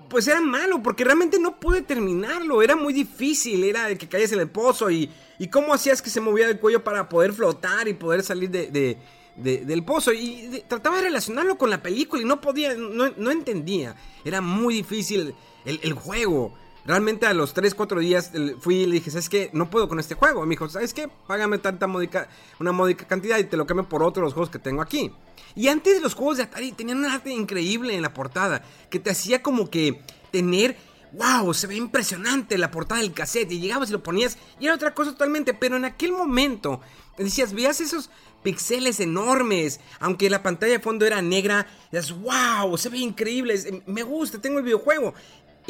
pues 0.10 0.28
era 0.28 0.42
malo, 0.42 0.82
porque 0.82 1.04
realmente 1.04 1.40
no 1.40 1.60
pude 1.60 1.82
terminarlo, 1.82 2.62
era 2.62 2.76
muy 2.76 2.94
difícil, 2.94 3.64
era 3.64 3.90
el 3.90 3.98
que 3.98 4.10
caías 4.10 4.32
en 4.32 4.40
el 4.40 4.50
pozo 4.50 4.90
y, 4.90 5.10
y 5.40 5.48
cómo 5.48 5.74
hacías 5.74 6.02
que 6.02 6.10
se 6.10 6.20
moviera 6.20 6.52
el 6.52 6.60
cuello 6.60 6.84
para 6.84 7.08
poder 7.08 7.32
flotar 7.32 7.88
y 7.88 7.94
poder 7.94 8.24
salir 8.24 8.50
de, 8.50 8.98
del 9.38 9.84
pozo. 9.84 10.12
Y 10.12 10.64
trataba 10.68 10.98
de 10.98 11.04
relacionarlo 11.04 11.58
con 11.58 11.70
la 11.70 11.82
película 11.82 12.22
y 12.22 12.26
no 12.26 12.42
podía, 12.42 12.76
no, 12.76 13.32
entendía, 13.32 13.96
era 14.26 14.42
muy 14.42 14.76
difícil 14.76 15.34
el, 15.66 15.94
juego. 15.94 16.54
Realmente 16.90 17.28
a 17.28 17.36
los 17.36 17.54
3, 17.54 17.76
4 17.76 18.00
días 18.00 18.32
fui 18.62 18.78
y 18.78 18.86
le 18.88 18.94
dije, 18.94 19.12
¿sabes 19.12 19.30
qué? 19.30 19.52
No 19.54 19.70
puedo 19.70 19.88
con 19.88 20.00
este 20.00 20.16
juego. 20.16 20.44
Me 20.48 20.54
dijo, 20.54 20.68
¿sabes 20.70 20.92
qué? 20.92 21.08
Págame 21.28 21.60
tanta 21.60 21.86
módica, 21.86 22.28
una 22.60 22.72
módica 22.72 23.06
cantidad 23.06 23.38
y 23.38 23.44
te 23.44 23.58
lo 23.58 23.68
cambio 23.68 23.88
por 23.88 24.02
otros 24.02 24.34
juegos 24.34 24.50
que 24.50 24.58
tengo 24.58 24.82
aquí. 24.82 25.12
Y 25.54 25.68
antes 25.68 25.94
de 25.94 26.02
los 26.02 26.16
juegos 26.16 26.38
de 26.38 26.44
Atari 26.46 26.72
tenían 26.72 26.98
un 26.98 27.06
arte 27.06 27.32
increíble 27.32 27.94
en 27.94 28.02
la 28.02 28.12
portada, 28.12 28.64
que 28.90 28.98
te 28.98 29.12
hacía 29.12 29.44
como 29.44 29.70
que 29.70 30.02
tener, 30.32 30.78
wow, 31.12 31.54
se 31.54 31.68
ve 31.68 31.76
impresionante 31.76 32.58
la 32.58 32.72
portada 32.72 33.02
del 33.02 33.14
cassette, 33.14 33.52
y 33.52 33.60
llegabas 33.60 33.90
y 33.90 33.92
lo 33.92 34.02
ponías, 34.02 34.40
y 34.60 34.66
era 34.66 34.74
otra 34.74 34.96
cosa 34.96 35.12
totalmente, 35.12 35.54
pero 35.54 35.78
en 35.78 35.86
aquel 35.86 36.12
momento, 36.12 36.82
decías, 37.20 37.54
veías 37.54 37.82
esos 37.82 38.10
pixeles 38.42 39.02
enormes, 39.02 39.82
aunque 40.00 40.30
la 40.30 40.42
pantalla 40.42 40.72
de 40.72 40.80
fondo 40.80 41.06
era 41.06 41.22
negra, 41.22 41.68
decías, 41.92 42.18
wow, 42.20 42.78
se 42.78 42.90
ve 42.90 43.00
increíble, 43.00 43.84
me 43.86 44.02
gusta, 44.02 44.40
tengo 44.40 44.60
el 44.60 44.64
videojuego. 44.64 45.14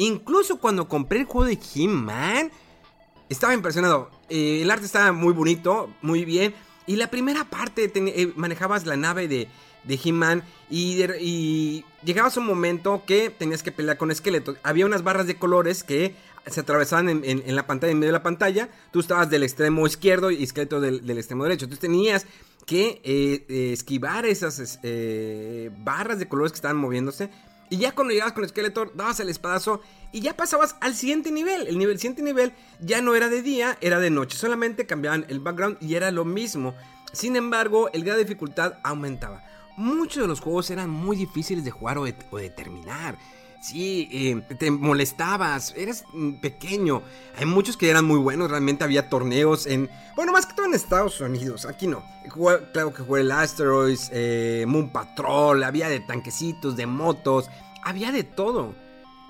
Incluso 0.00 0.56
cuando 0.56 0.88
compré 0.88 1.20
el 1.20 1.26
juego 1.26 1.46
de 1.46 1.58
He-Man, 1.74 2.50
estaba 3.28 3.52
impresionado. 3.52 4.10
Eh, 4.30 4.62
el 4.62 4.70
arte 4.70 4.86
estaba 4.86 5.12
muy 5.12 5.34
bonito, 5.34 5.90
muy 6.00 6.24
bien. 6.24 6.54
Y 6.86 6.96
la 6.96 7.10
primera 7.10 7.44
parte 7.44 7.92
eh, 7.94 8.32
manejabas 8.34 8.86
la 8.86 8.96
nave 8.96 9.28
de, 9.28 9.48
de 9.84 10.00
He-Man 10.02 10.42
y, 10.70 11.84
llegabas 12.02 12.34
a 12.34 12.40
un 12.40 12.46
momento 12.46 13.02
que 13.06 13.28
tenías 13.28 13.62
que 13.62 13.72
pelear 13.72 13.98
con 13.98 14.10
esqueletos. 14.10 14.56
Había 14.62 14.86
unas 14.86 15.04
barras 15.04 15.26
de 15.26 15.36
colores 15.36 15.84
que 15.84 16.14
se 16.46 16.60
atravesaban 16.60 17.22
en, 17.22 17.54
la 17.54 17.66
pantalla, 17.66 17.92
en 17.92 17.98
medio 17.98 18.08
de 18.08 18.18
la 18.18 18.22
pantalla. 18.22 18.70
Tú 18.92 19.00
estabas 19.00 19.28
del 19.28 19.42
extremo 19.42 19.86
izquierdo 19.86 20.30
y 20.30 20.42
esqueleto 20.42 20.80
del, 20.80 21.10
extremo 21.10 21.44
derecho. 21.44 21.66
Entonces 21.66 21.82
tenías 21.82 22.26
que 22.64 23.02
eh, 23.04 23.72
esquivar 23.74 24.24
esas 24.24 24.80
barras 25.84 26.18
de 26.18 26.26
colores 26.26 26.52
que 26.52 26.56
estaban 26.56 26.78
moviéndose. 26.78 27.28
Y 27.70 27.78
ya 27.78 27.92
cuando 27.92 28.12
llegabas 28.12 28.34
con 28.34 28.46
Skeletor, 28.46 28.94
dabas 28.96 29.20
el 29.20 29.28
espadazo 29.28 29.80
y 30.12 30.20
ya 30.20 30.36
pasabas 30.36 30.74
al 30.80 30.94
siguiente 30.94 31.30
nivel. 31.30 31.68
El 31.68 31.78
nivel, 31.78 31.98
siguiente 31.98 32.22
nivel 32.22 32.52
ya 32.80 33.00
no 33.00 33.14
era 33.14 33.28
de 33.28 33.42
día, 33.42 33.78
era 33.80 34.00
de 34.00 34.10
noche. 34.10 34.36
Solamente 34.36 34.86
cambiaban 34.86 35.24
el 35.28 35.38
background 35.38 35.78
y 35.80 35.94
era 35.94 36.10
lo 36.10 36.24
mismo. 36.24 36.74
Sin 37.12 37.36
embargo, 37.36 37.88
el 37.92 38.02
grado 38.02 38.18
de 38.18 38.24
dificultad 38.24 38.74
aumentaba. 38.82 39.44
Muchos 39.76 40.22
de 40.22 40.28
los 40.28 40.40
juegos 40.40 40.70
eran 40.70 40.90
muy 40.90 41.16
difíciles 41.16 41.64
de 41.64 41.70
jugar 41.70 41.96
o 41.98 42.04
de 42.04 42.50
terminar. 42.50 43.16
Sí, 43.60 44.08
eh, 44.10 44.56
te 44.56 44.70
molestabas, 44.70 45.74
eres 45.76 46.04
mm, 46.14 46.34
pequeño. 46.40 47.02
Hay 47.36 47.44
muchos 47.44 47.76
que 47.76 47.90
eran 47.90 48.06
muy 48.06 48.18
buenos, 48.18 48.50
realmente 48.50 48.84
había 48.84 49.10
torneos 49.10 49.66
en... 49.66 49.90
Bueno, 50.16 50.32
más 50.32 50.46
que 50.46 50.54
todo 50.54 50.64
en 50.64 50.72
Estados 50.72 51.20
Unidos, 51.20 51.66
aquí 51.66 51.86
no. 51.86 52.02
claro 52.72 52.94
que 52.94 53.02
jugué 53.02 53.20
el 53.20 53.30
Asteroids, 53.30 54.08
eh, 54.12 54.64
Moon 54.66 54.90
Patrol, 54.90 55.62
había 55.62 55.90
de 55.90 56.00
tanquecitos, 56.00 56.74
de 56.74 56.86
motos, 56.86 57.50
había 57.84 58.12
de 58.12 58.24
todo. 58.24 58.74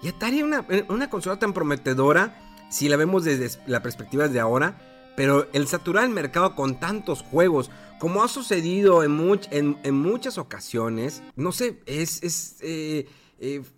Y 0.01 0.09
Atari 0.09 0.45
una, 0.45 0.65
eh, 0.69 0.85
una 0.89 1.11
consola 1.11 1.41
tan 1.41 1.53
prometedora, 1.53 2.39
si 2.71 2.89
la 2.89 2.97
vemos 2.97 3.25
desde 3.25 3.61
la 3.67 3.83
perspectiva 3.83 4.29
de 4.29 4.39
ahora, 4.39 4.79
pero 5.17 5.49
el 5.53 5.67
saturar 5.67 6.05
el 6.05 6.11
mercado 6.11 6.55
con 6.55 6.79
tantos 6.79 7.23
juegos, 7.23 7.73
como 7.99 8.23
ha 8.23 8.29
sucedido 8.29 9.03
en, 9.03 9.77
en, 9.83 9.95
muchas 9.95 10.39
ocasiones, 10.39 11.21
no 11.35 11.51
sé, 11.51 11.81
es... 11.85 12.21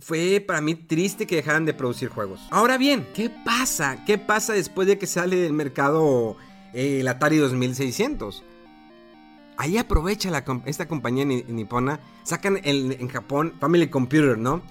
fue 0.00 0.42
para 0.44 0.60
mí 0.60 0.74
triste 0.74 1.26
que 1.26 1.36
dejaran 1.36 1.64
de 1.64 1.72
producir 1.72 2.08
juegos. 2.08 2.40
Ahora 2.50 2.78
bien, 2.78 3.06
¿qué 3.14 3.30
pasa? 3.30 4.04
¿Qué 4.04 4.18
pasa 4.18 4.54
después 4.54 4.88
de 4.88 4.98
que 4.98 5.06
sale 5.06 5.36
del 5.36 5.52
mercado 5.52 6.36
eh, 6.74 7.00
el 7.00 7.08
Atari 7.08 7.36
2600? 7.36 8.42
Ahí 9.56 9.78
aprovecha 9.78 10.30
esta 10.66 10.88
compañía 10.88 11.24
nipona, 11.24 12.00
sacan 12.24 12.58
en 12.64 13.08
Japón 13.08 13.54
Family 13.60 13.88
Computer, 13.88 14.36
¿no? 14.36 14.62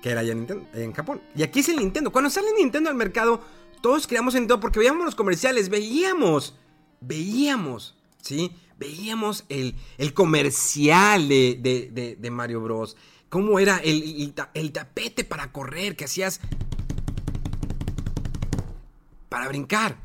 Que 0.00 0.10
era 0.10 0.22
ya 0.22 0.32
en 0.32 0.92
Japón. 0.92 1.20
Y 1.34 1.42
aquí 1.42 1.60
es 1.60 1.68
el 1.68 1.78
Nintendo. 1.78 2.12
Cuando 2.12 2.30
sale 2.30 2.48
Nintendo 2.56 2.88
al 2.90 2.96
mercado, 2.96 3.40
todos 3.80 4.06
creamos 4.06 4.34
en 4.34 4.42
Nintendo 4.42 4.60
porque 4.60 4.78
veíamos 4.78 5.04
los 5.04 5.16
comerciales, 5.16 5.68
veíamos, 5.70 6.54
veíamos, 7.00 7.96
¿sí? 8.20 8.52
Veíamos 8.78 9.44
el, 9.48 9.74
el 9.98 10.14
comercial 10.14 11.28
de, 11.28 12.16
de 12.20 12.30
Mario 12.30 12.60
Bros 12.60 12.96
cómo 13.28 13.58
era 13.58 13.78
el, 13.78 14.32
tapete 14.72 15.24
para 15.24 15.52
correr 15.52 15.96
que 15.96 16.04
hacías 16.04 16.40
para 19.28 19.48
brincar. 19.48 19.98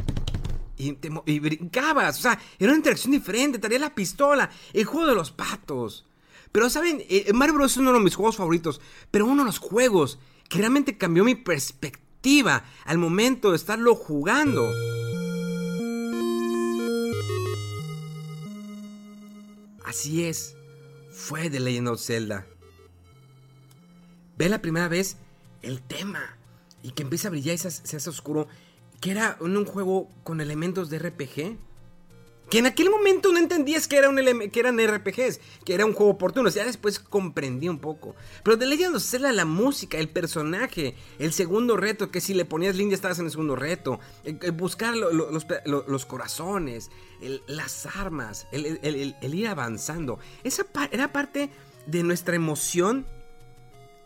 Y, 0.77 1.39
brincabas, 1.39 2.17
o 2.17 2.21
sea, 2.23 2.39
era 2.57 2.71
una 2.71 2.77
interacción 2.79 3.11
diferente, 3.11 3.59
traía 3.59 3.77
la 3.77 3.93
pistola, 3.93 4.49
el 4.73 4.85
juego 4.85 5.07
de 5.07 5.15
los 5.15 5.31
patos. 5.31 6.07
Pero, 6.51 6.71
¿saben? 6.71 7.03
Eh, 7.07 7.31
Mario 7.33 7.53
Bros. 7.53 7.73
es 7.73 7.77
uno 7.77 7.93
de 7.93 7.99
mis 7.99 8.15
juegos 8.15 8.35
favoritos, 8.35 8.81
pero 9.11 9.25
uno 9.25 9.43
de 9.43 9.45
los 9.45 9.59
juegos 9.59 10.17
que 10.49 10.57
realmente 10.57 10.97
cambió 10.97 11.23
mi 11.23 11.35
perspectiva 11.35 12.65
al 12.85 12.97
momento 12.97 13.51
de 13.51 13.57
estarlo 13.57 13.93
jugando. 13.93 14.67
Así 19.85 20.23
es, 20.23 20.55
fue 21.11 21.49
The 21.49 21.59
Legend 21.59 21.89
of 21.89 22.01
Zelda 22.01 22.47
ve 24.41 24.49
la 24.49 24.59
primera 24.59 24.87
vez 24.87 25.17
el 25.61 25.83
tema 25.83 26.35
y 26.81 26.93
que 26.93 27.03
empieza 27.03 27.27
a 27.27 27.31
brillar 27.31 27.53
y 27.53 27.59
se, 27.59 27.67
hace 27.67 28.09
oscuro, 28.09 28.47
que 28.99 29.11
era 29.11 29.37
un, 29.39 29.65
juego 29.65 30.09
con 30.23 30.41
elementos 30.41 30.89
de 30.89 30.97
RPG. 30.97 31.57
Que 32.49 32.57
en 32.57 32.65
aquel 32.65 32.89
momento 32.89 33.31
no 33.31 33.37
entendías 33.37 33.87
que, 33.87 33.97
era 33.97 34.09
un 34.09 34.17
que 34.49 34.59
eran 34.59 34.79
RPGs, 34.79 35.39
que 35.63 35.75
era 35.75 35.85
un 35.85 35.93
juego 35.93 36.13
oportuno. 36.13 36.49
Ya 36.49 36.65
después 36.65 36.99
comprendí 36.99 37.69
un 37.69 37.77
poco. 37.77 38.15
Pero 38.43 38.57
de 38.57 38.65
Legend 38.65 38.95
of 38.95 39.03
Zelda, 39.03 39.31
la 39.31 39.45
música, 39.45 39.99
el 39.99 40.09
personaje, 40.09 40.95
el 41.19 41.33
segundo 41.33 41.77
reto, 41.77 42.09
que 42.09 42.19
si 42.19 42.33
le 42.33 42.43
ponías 42.43 42.75
link 42.75 42.89
ya 42.89 42.95
estabas 42.95 43.19
en 43.19 43.25
el 43.25 43.31
segundo 43.31 43.55
reto. 43.55 43.99
buscar 44.55 44.95
los, 44.97 46.05
corazones, 46.07 46.89
las 47.45 47.85
armas, 47.85 48.47
el, 48.51 49.15
ir 49.21 49.47
avanzando. 49.47 50.17
Esa 50.43 50.65
era 50.91 51.13
parte 51.13 51.51
de 51.85 52.01
nuestra 52.01 52.35
emoción 52.35 53.05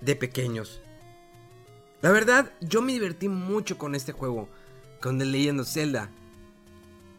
de 0.05 0.15
pequeños. 0.15 0.81
La 2.01 2.11
verdad, 2.11 2.53
yo 2.61 2.81
me 2.81 2.93
divertí 2.93 3.27
mucho 3.27 3.77
con 3.77 3.95
este 3.95 4.11
juego, 4.11 4.47
con 5.01 5.17
The 5.17 5.25
Legend 5.25 5.61
of 5.61 5.67
Zelda 5.67 6.11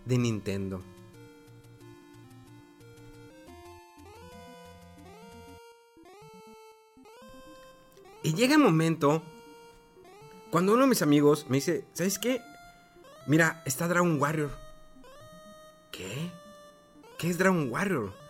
de 0.05 0.19
Nintendo. 0.19 0.83
Y 8.23 8.35
llega 8.35 8.55
el 8.55 8.61
momento 8.61 9.23
cuando 10.51 10.73
uno 10.73 10.83
de 10.83 10.89
mis 10.89 11.03
amigos 11.03 11.47
me 11.49 11.57
dice, 11.57 11.85
¿sabes 11.93 12.19
qué? 12.19 12.41
Mira, 13.27 13.63
está 13.65 13.89
Dragon 13.89 14.21
Warrior. 14.21 14.51
¿Qué? 15.91 16.31
¿Qué 17.19 17.31
es 17.31 17.39
Dragon 17.39 17.71
Warrior? 17.71 18.26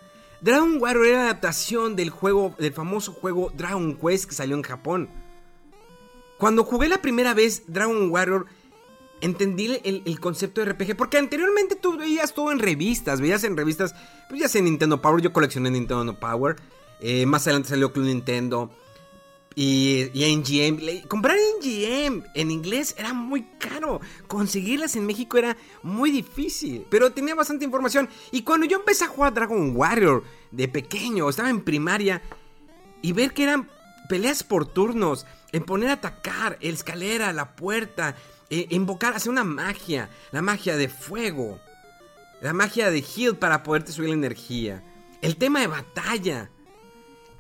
Dragon 0.47 0.81
Warrior 0.81 1.07
era 1.07 1.17
la 1.17 1.25
adaptación 1.25 1.97
del 1.97 2.11
juego, 2.11 2.55
del 2.57 2.73
famoso 2.73 3.13
juego 3.13 3.51
Dragon 3.57 3.97
Quest 3.97 4.27
que 4.27 4.35
salió 4.37 4.55
en 4.55 4.63
Japón. 4.63 5.09
Cuando 6.39 6.63
jugué 6.63 6.89
la 6.89 7.03
primera 7.03 7.35
vez 7.35 7.65
Dragon 7.67 8.09
Warrior, 8.13 8.47
entendí 9.21 9.81
el, 9.83 10.21
concepto 10.21 10.61
de 10.61 10.71
RPG. 10.71 10.97
Porque 10.97 11.19
anteriormente 11.19 11.75
tú 11.75 11.97
veías 11.97 12.33
todo 12.33 12.53
en 12.53 12.61
revistas, 12.61 13.21
veías 13.21 13.43
en 13.43 13.57
revistas, 13.57 13.97
pues 14.29 14.41
ya 14.41 14.49
sé 14.49 14.63
Nintendo 14.63 15.03
Power, 15.03 15.21
yo 15.21 15.33
coleccioné 15.33 15.69
Nintendo 15.69 16.17
Power. 16.17 16.55
Eh, 17.01 17.27
más 17.27 17.45
adelante 17.49 17.71
salió 17.71 17.93
Club 17.93 18.05
Nintendo. 18.05 18.71
Y, 19.59 20.11
y 20.13 20.37
NGM, 20.37 21.09
comprar 21.09 21.39
NGM 21.59 22.25
en 22.35 22.51
inglés 22.51 22.95
era 22.99 23.15
muy 23.15 23.45
caro. 23.59 24.03
Conseguirlas 24.27 24.97
en 24.97 25.07
México 25.07 25.39
era 25.39 25.57
muy 25.83 26.11
difícil. 26.11 26.87
Pero 26.91 27.13
tenía 27.13 27.35
bastante 27.35 27.65
información. 27.65 28.07
Y 28.31 28.43
cuando 28.43 28.67
yo 28.67 28.77
empecé 28.77 29.05
a 29.05 29.09
jugar 29.09 29.33
Dragon 29.33 29.75
Warrior 29.75 30.25
de 30.51 30.69
pequeño, 30.69 31.31
estaba 31.31 31.49
en 31.49 31.65
primaria, 31.65 32.21
y 33.01 33.13
ver 33.13 33.33
que 33.33 33.45
eran 33.45 33.71
peleas 34.11 34.43
por 34.43 34.67
turnos, 34.67 35.27
en 35.53 35.65
poner 35.65 35.89
a 35.89 35.95
atacar, 35.95 36.59
escalera, 36.61 37.33
la 37.33 37.57
puerta, 37.57 38.15
eh, 38.51 38.67
invocar, 38.71 39.15
hacer 39.15 39.31
una 39.31 39.45
magia, 39.45 40.11
la 40.33 40.43
magia 40.43 40.77
de 40.77 40.89
fuego, 40.91 41.59
la 42.43 42.53
magia 42.53 42.91
de 42.91 43.03
heal 43.03 43.39
para 43.39 43.63
poderte 43.63 43.93
subir 43.93 44.11
la 44.11 44.17
energía, 44.17 44.85
el 45.23 45.37
tema 45.37 45.61
de 45.61 45.67
batalla 45.67 46.51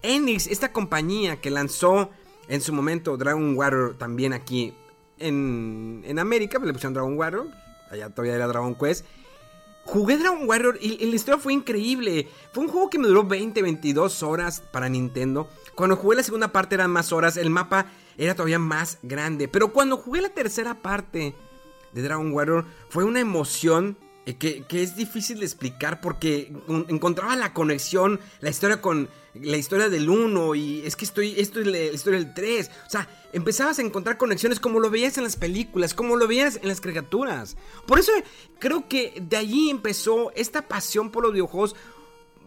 Enix, 0.06 0.46
esta 0.46 0.72
compañía 0.72 1.40
que 1.40 1.50
lanzó 1.50 2.10
en 2.48 2.60
su 2.60 2.72
momento 2.72 3.16
Dragon 3.16 3.56
Warrior 3.56 3.96
también 3.98 4.32
aquí 4.32 4.74
en, 5.18 6.02
en 6.06 6.18
América, 6.18 6.58
pues 6.58 6.66
le 6.66 6.72
pusieron 6.72 6.94
Dragon 6.94 7.18
Warrior, 7.18 7.48
allá 7.90 8.10
todavía 8.10 8.34
era 8.34 8.46
Dragon 8.46 8.74
Quest. 8.74 9.04
Jugué 9.84 10.18
Dragon 10.18 10.48
Warrior 10.48 10.78
y, 10.80 11.06
la 11.06 11.14
historia 11.14 11.40
fue 11.40 11.52
increíble. 11.52 12.28
Fue 12.52 12.64
un 12.64 12.70
juego 12.70 12.90
que 12.90 12.98
me 12.98 13.06
duró 13.06 13.22
20, 13.22 13.62
22 13.62 14.24
horas 14.24 14.60
para 14.60 14.88
Nintendo. 14.88 15.48
Cuando 15.76 15.96
jugué 15.96 16.16
la 16.16 16.22
segunda 16.24 16.48
parte 16.48 16.74
eran 16.74 16.90
más 16.90 17.12
horas, 17.12 17.36
el 17.36 17.50
mapa 17.50 17.86
era 18.18 18.34
todavía 18.34 18.58
más 18.58 18.98
grande. 19.02 19.46
Pero 19.46 19.72
cuando 19.72 19.96
jugué 19.96 20.22
la 20.22 20.30
tercera 20.30 20.74
parte 20.74 21.34
de 21.92 22.02
Dragon 22.02 22.32
Warrior 22.32 22.64
fue 22.88 23.04
una 23.04 23.20
emoción 23.20 23.96
que, 24.34 24.64
que, 24.64 24.82
es 24.82 24.96
difícil 24.96 25.38
de 25.38 25.44
explicar 25.46 26.00
porque 26.00 26.52
encontraba 26.88 27.36
la 27.36 27.52
conexión, 27.52 28.18
la 28.40 28.50
historia 28.50 28.80
con 28.80 29.08
la 29.34 29.56
historia 29.56 29.88
del 29.88 30.08
1 30.08 30.54
y 30.54 30.82
es 30.84 30.96
que 30.96 31.04
estoy, 31.04 31.38
esto 31.38 31.60
es 31.60 31.66
la 31.66 31.78
historia 31.78 32.18
del 32.18 32.34
3. 32.34 32.70
O 32.86 32.90
sea, 32.90 33.08
empezabas 33.32 33.78
a 33.78 33.82
encontrar 33.82 34.16
conexiones 34.16 34.60
como 34.60 34.80
lo 34.80 34.90
veías 34.90 35.16
en 35.18 35.24
las 35.24 35.36
películas, 35.36 35.94
como 35.94 36.16
lo 36.16 36.26
veías 36.26 36.56
en 36.56 36.68
las 36.68 36.80
criaturas. 36.80 37.56
Por 37.86 37.98
eso 37.98 38.12
creo 38.58 38.88
que 38.88 39.14
de 39.20 39.36
allí 39.36 39.70
empezó 39.70 40.32
esta 40.34 40.62
pasión 40.66 41.10
por 41.10 41.22
los 41.22 41.32
videojuegos 41.32 41.76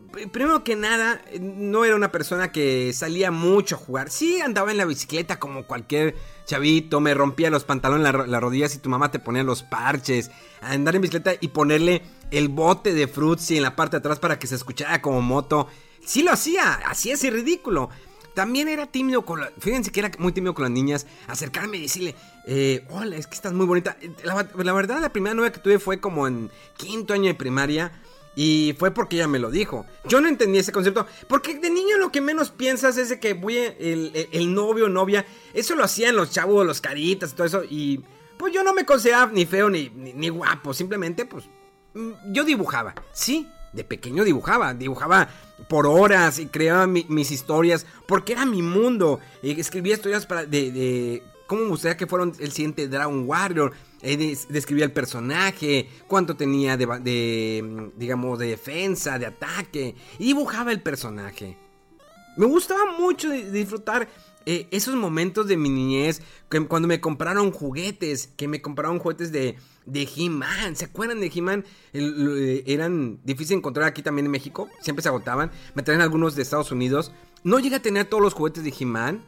primero 0.10 0.64
que 0.64 0.76
nada, 0.76 1.22
no 1.40 1.86
era 1.86 1.96
una 1.96 2.12
persona 2.12 2.52
que 2.52 2.92
salía 2.94 3.32
mucho 3.32 3.76
a 3.76 3.78
jugar. 3.80 4.10
Sí, 4.10 4.42
andaba 4.42 4.72
en 4.72 4.78
la 4.78 4.86
bicicleta 4.86 5.40
como 5.40 5.66
cualquier 5.66 6.16
chavito, 6.46 7.00
me 7.00 7.14
rompía 7.14 7.50
los 7.50 7.64
pantalones, 7.64 8.14
las 8.28 8.42
rodillas 8.42 8.76
y 8.76 8.80
tu 8.80 8.90
mamá 8.90 9.12
te 9.12 9.20
ponía 9.20 9.44
los 9.44 9.64
parches. 9.64 10.32
andar 10.62 10.96
en 10.96 11.02
bicicleta 11.02 11.34
y 11.40 11.50
ponerle 11.50 12.02
el 12.32 12.50
bote 12.50 12.94
de 12.94 13.08
Fruitsy 13.08 13.58
en 13.58 13.64
la 13.64 13.76
parte 13.76 13.98
de 13.98 14.00
atrás 14.00 14.20
para 14.20 14.40
que 14.40 14.48
se 14.48 14.56
escuchara 14.56 15.02
como 15.02 15.22
moto. 15.22 15.68
Sí 16.06 16.24
lo 16.24 16.32
hacía, 16.32 16.74
así 16.86 17.12
es 17.12 17.22
ridículo. 17.22 17.90
También 18.34 18.68
era 18.68 18.86
tímido 18.86 19.26
con 19.26 19.42
la, 19.42 19.52
Fíjense 19.60 19.92
que 19.92 20.00
era 20.00 20.12
muy 20.18 20.32
tímido 20.32 20.54
con 20.54 20.64
las 20.64 20.72
niñas. 20.72 21.08
Acercarme 21.28 21.78
y 21.78 21.82
decirle, 21.82 22.16
eh, 22.48 22.86
hola, 22.90 23.16
es 23.18 23.28
que 23.28 23.36
estás 23.36 23.54
muy 23.54 23.66
bonita. 23.66 23.98
La, 24.24 24.48
la, 24.56 24.74
verdad, 24.74 25.02
la 25.02 25.10
primera 25.12 25.34
novia 25.34 25.52
que 25.52 25.60
tuve 25.60 25.78
fue 25.78 26.00
como 26.00 26.28
en 26.28 26.50
quinto 26.78 27.14
año 27.14 27.26
de 27.26 27.36
primaria. 27.36 27.92
Y 28.36 28.76
fue 28.78 28.92
porque 28.92 29.18
ella 29.18 29.28
me 29.28 29.40
lo 29.40 29.52
dijo. 29.52 29.86
Yo 30.06 30.22
no 30.22 30.30
entendí 30.30 30.60
ese 30.60 30.72
concepto. 30.72 31.06
Porque 31.28 31.60
de 31.60 31.70
niño 31.70 31.98
lo 31.98 32.12
que 32.12 32.22
menos 32.22 32.52
piensas 32.52 32.98
es 32.98 33.10
de 33.10 33.20
que 33.20 33.34
voy 33.34 33.58
el, 33.58 34.54
novio 34.54 34.86
o 34.86 34.90
novia. 34.90 35.26
Eso 35.54 35.76
lo 35.76 35.84
hacían 35.84 36.16
los 36.16 36.32
chavos, 36.32 36.66
los 36.66 36.82
caritas 36.82 37.32
y 37.32 37.36
todo 37.36 37.48
eso. 37.48 37.64
Y 37.70 38.04
pues 38.38 38.54
yo 38.54 38.64
no 38.64 38.74
me 38.74 38.86
consideraba 38.86 39.32
ni 39.32 39.46
feo 39.46 39.70
ni, 39.70 39.90
ni, 39.90 40.30
guapo. 40.30 40.74
Simplemente, 40.74 41.26
pues, 41.26 41.46
mm, 41.94 42.12
yo 42.32 42.44
dibujaba. 42.44 42.96
Sí, 43.12 43.48
de 43.74 43.84
pequeño 43.84 44.24
dibujaba. 44.24 44.74
Dibujaba 44.74 45.30
por 45.68 45.86
horas 45.88 46.40
y 46.40 46.48
creaba 46.48 46.88
mis 46.88 47.32
historias. 47.32 47.86
Porque 48.08 48.34
era 48.34 48.46
mi 48.46 48.62
mundo. 48.62 49.20
Escribía 49.42 49.96
historias 49.96 50.26
para, 50.26 50.46
de, 50.46 50.72
de 50.72 51.24
cómo 51.48 51.64
me 51.64 51.70
gustaría 51.70 51.98
que 51.98 52.08
fueran 52.08 52.34
el 52.40 52.52
siguiente 52.52 52.88
Dragon 52.88 53.28
Warrior. 53.28 53.74
Eh, 54.02 54.38
describía 54.50 54.86
el 54.86 54.94
personaje, 54.94 55.90
cuánto 56.08 56.36
tenía 56.36 56.78
de, 56.78 57.92
digamos, 57.98 58.40
de 58.40 58.48
defensa, 58.48 59.20
de 59.20 59.26
ataque, 59.26 59.96
y 60.18 60.26
dibujaba 60.26 60.72
el 60.72 60.82
personaje. 60.82 61.58
Me 62.38 62.46
gustaba 62.46 62.98
mucho 62.98 63.30
disfrutar 63.30 64.08
eh, 64.46 64.68
esos 64.72 64.96
momentos 64.96 65.48
de 65.48 65.58
mi 65.58 65.70
niñez, 65.70 66.22
cuando 66.70 66.88
me 66.88 67.02
compraron 67.02 67.52
juguetes, 67.52 68.30
que 68.38 68.48
me 68.48 68.62
compraron 68.62 69.00
juguetes 69.00 69.34
de, 69.34 69.58
de 69.86 70.08
He-Man. 70.16 70.78
¿Se 70.78 70.86
acuerdan 70.86 71.20
de 71.20 71.32
He-Man? 71.34 71.66
Eh, 71.92 72.64
eran 72.66 73.20
difíciles 73.26 73.50
de 73.50 73.56
encontrar 73.56 73.88
aquí 73.88 74.02
también 74.02 74.28
en 74.28 74.32
México, 74.32 74.70
siempre 74.80 75.04
se 75.04 75.10
agotaban. 75.10 75.52
Me 75.76 75.84
traen 75.84 76.00
algunos 76.00 76.36
de 76.36 76.44
Estados 76.44 76.72
Unidos. 76.72 77.12
No 77.44 77.60
llegué 77.60 77.76
a 77.76 77.82
tener 77.82 78.06
todos 78.06 78.24
los 78.24 78.34
juguetes 78.34 78.64
de 78.64 78.74
He-Man, 78.80 79.26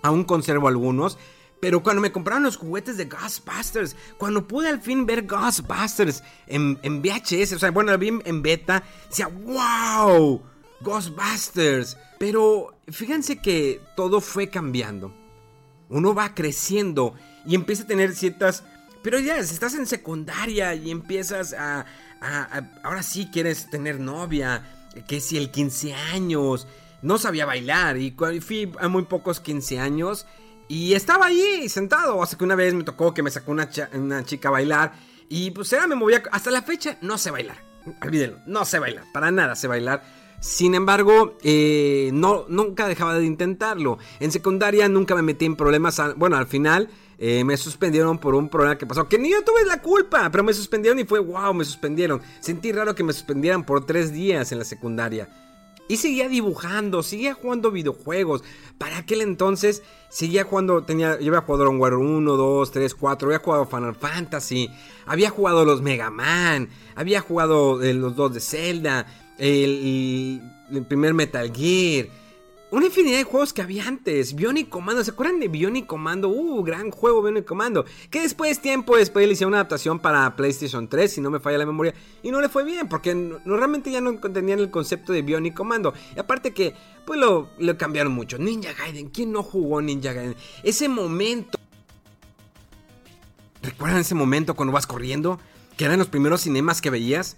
aún 0.00 0.24
conservo 0.24 0.68
algunos. 0.68 1.18
Pero 1.60 1.82
cuando 1.82 2.00
me 2.00 2.12
compraron 2.12 2.44
los 2.44 2.56
juguetes 2.56 2.96
de 2.96 3.06
Ghostbusters, 3.06 3.96
cuando 4.16 4.46
pude 4.46 4.68
al 4.68 4.80
fin 4.80 5.06
ver 5.06 5.26
Ghostbusters 5.26 6.22
en, 6.46 6.78
en 6.82 7.02
VHS, 7.02 7.54
o 7.54 7.58
sea, 7.58 7.70
bueno, 7.70 7.96
vi 7.98 8.08
en 8.24 8.42
beta, 8.42 8.84
decía, 9.08 9.26
wow, 9.28 10.42
Ghostbusters. 10.80 11.96
Pero 12.18 12.78
fíjense 12.88 13.38
que 13.38 13.80
todo 13.96 14.20
fue 14.20 14.48
cambiando. 14.48 15.12
Uno 15.88 16.14
va 16.14 16.34
creciendo 16.34 17.14
y 17.46 17.54
empieza 17.54 17.84
a 17.84 17.86
tener 17.86 18.14
ciertas 18.14 18.62
pero 19.02 19.20
ya, 19.20 19.42
si 19.42 19.54
estás 19.54 19.74
en 19.74 19.86
secundaria 19.86 20.74
y 20.74 20.90
empiezas 20.90 21.54
a, 21.54 21.86
Ahora 22.82 23.04
sí 23.04 23.28
quieres 23.32 23.70
tener 23.70 24.00
novia, 24.00 24.64
que 25.06 25.20
si 25.20 25.36
el 25.36 25.52
15 25.52 25.94
años, 25.94 26.66
no 27.00 27.16
sabía 27.16 27.46
bailar 27.46 27.96
y 27.96 28.10
fui 28.40 28.72
a 28.80 28.88
muy 28.88 29.04
pocos 29.04 29.38
15 29.38 29.78
años 29.78 30.26
y 30.68 30.92
estaba 30.92 31.26
ahí 31.26 31.68
sentado, 31.68 32.22
hasta 32.22 32.36
que 32.36 32.44
una 32.44 32.54
vez 32.54 32.74
me 32.74 32.84
tocó 32.84 33.14
que 33.14 33.22
me 33.22 33.30
sacó 33.30 33.52
una, 33.52 33.68
una 33.94 34.24
chica 34.24 34.48
a 34.48 34.52
bailar. 34.52 34.92
Y 35.30 35.50
pues 35.50 35.72
era, 35.72 35.86
me 35.86 35.94
movía. 35.94 36.22
Hasta 36.30 36.50
la 36.50 36.62
fecha 36.62 36.98
no 37.00 37.18
sé 37.18 37.30
bailar. 37.30 37.56
Olvídenlo, 38.02 38.38
no 38.46 38.64
sé 38.64 38.78
bailar. 38.78 39.04
Para 39.12 39.30
nada 39.30 39.56
sé 39.56 39.66
bailar. 39.66 40.02
Sin 40.40 40.74
embargo, 40.74 41.36
eh, 41.42 42.10
no, 42.12 42.44
nunca 42.48 42.86
dejaba 42.86 43.18
de 43.18 43.24
intentarlo. 43.24 43.98
En 44.20 44.30
secundaria 44.30 44.88
nunca 44.88 45.14
me 45.14 45.22
metí 45.22 45.46
en 45.46 45.56
problemas. 45.56 46.00
Bueno, 46.16 46.36
al 46.36 46.46
final 46.46 46.88
eh, 47.18 47.42
me 47.44 47.56
suspendieron 47.56 48.18
por 48.18 48.34
un 48.34 48.48
problema 48.48 48.78
que 48.78 48.86
pasó. 48.86 49.08
Que 49.08 49.18
ni 49.18 49.30
yo 49.30 49.42
tuve 49.42 49.64
la 49.64 49.82
culpa, 49.82 50.30
pero 50.30 50.44
me 50.44 50.52
suspendieron 50.52 50.98
y 50.98 51.04
fue 51.04 51.18
wow, 51.18 51.52
me 51.54 51.64
suspendieron. 51.64 52.22
Sentí 52.40 52.72
raro 52.72 52.94
que 52.94 53.02
me 53.02 53.12
suspendieran 53.12 53.64
por 53.64 53.84
tres 53.84 54.12
días 54.12 54.52
en 54.52 54.58
la 54.58 54.64
secundaria. 54.64 55.28
Y 55.88 55.96
seguía 55.96 56.28
dibujando, 56.28 57.02
seguía 57.02 57.34
jugando 57.34 57.70
videojuegos. 57.70 58.44
Para 58.76 58.98
aquel 58.98 59.22
entonces 59.22 59.82
seguía 60.10 60.44
jugando, 60.44 60.84
tenía, 60.84 61.18
yo 61.18 61.28
había 61.28 61.40
jugado 61.40 61.64
Dragon 61.64 61.80
War 61.80 61.94
1, 61.94 62.36
2, 62.36 62.70
3, 62.70 62.94
4, 62.94 63.28
había 63.28 63.38
jugado 63.38 63.66
Final 63.66 63.94
Fantasy, 63.94 64.70
había 65.06 65.30
jugado 65.30 65.64
los 65.64 65.82
Mega 65.82 66.10
Man, 66.10 66.68
había 66.94 67.20
jugado 67.20 67.82
eh, 67.82 67.94
los 67.94 68.14
dos 68.14 68.34
de 68.34 68.40
Zelda, 68.40 69.06
el, 69.38 70.42
el 70.70 70.86
primer 70.86 71.14
Metal 71.14 71.50
Gear 71.54 72.08
una 72.70 72.86
infinidad 72.86 73.16
de 73.16 73.24
juegos 73.24 73.52
que 73.52 73.62
había 73.62 73.86
antes. 73.86 74.34
Bionic 74.34 74.68
Commando, 74.68 75.02
¿se 75.02 75.10
acuerdan 75.10 75.40
de 75.40 75.48
Bionic 75.48 75.86
Commando? 75.86 76.28
Uh, 76.28 76.62
gran 76.62 76.90
juego 76.90 77.22
Bionic 77.22 77.46
Commando. 77.46 77.86
Que 78.10 78.20
después, 78.20 78.60
tiempo 78.60 78.96
después, 78.96 79.26
le 79.26 79.32
hicieron 79.32 79.52
una 79.52 79.60
adaptación 79.60 79.98
para 79.98 80.36
PlayStation 80.36 80.86
3, 80.86 81.10
si 81.10 81.20
no 81.20 81.30
me 81.30 81.40
falla 81.40 81.58
la 81.58 81.66
memoria. 81.66 81.94
Y 82.22 82.30
no 82.30 82.40
le 82.40 82.48
fue 82.48 82.64
bien, 82.64 82.88
porque 82.88 83.14
no, 83.14 83.38
realmente 83.44 83.90
ya 83.90 84.00
no 84.00 84.10
entendían 84.10 84.58
el 84.58 84.70
concepto 84.70 85.12
de 85.12 85.22
Bionic 85.22 85.54
Commando. 85.54 85.94
Y 86.14 86.18
aparte 86.18 86.52
que, 86.52 86.74
pues 87.06 87.18
lo, 87.18 87.48
lo 87.58 87.78
cambiaron 87.78 88.12
mucho. 88.12 88.36
Ninja 88.38 88.74
Gaiden, 88.74 89.08
¿quién 89.08 89.32
no 89.32 89.42
jugó 89.42 89.80
Ninja 89.80 90.12
Gaiden? 90.12 90.36
Ese 90.62 90.88
momento. 90.88 91.58
¿Recuerdan 93.62 94.00
ese 94.00 94.14
momento 94.14 94.54
cuando 94.54 94.72
vas 94.72 94.86
corriendo? 94.86 95.40
Que 95.78 95.86
eran 95.86 95.98
los 95.98 96.08
primeros 96.08 96.42
cinemas 96.42 96.82
que 96.82 96.90
veías. 96.90 97.36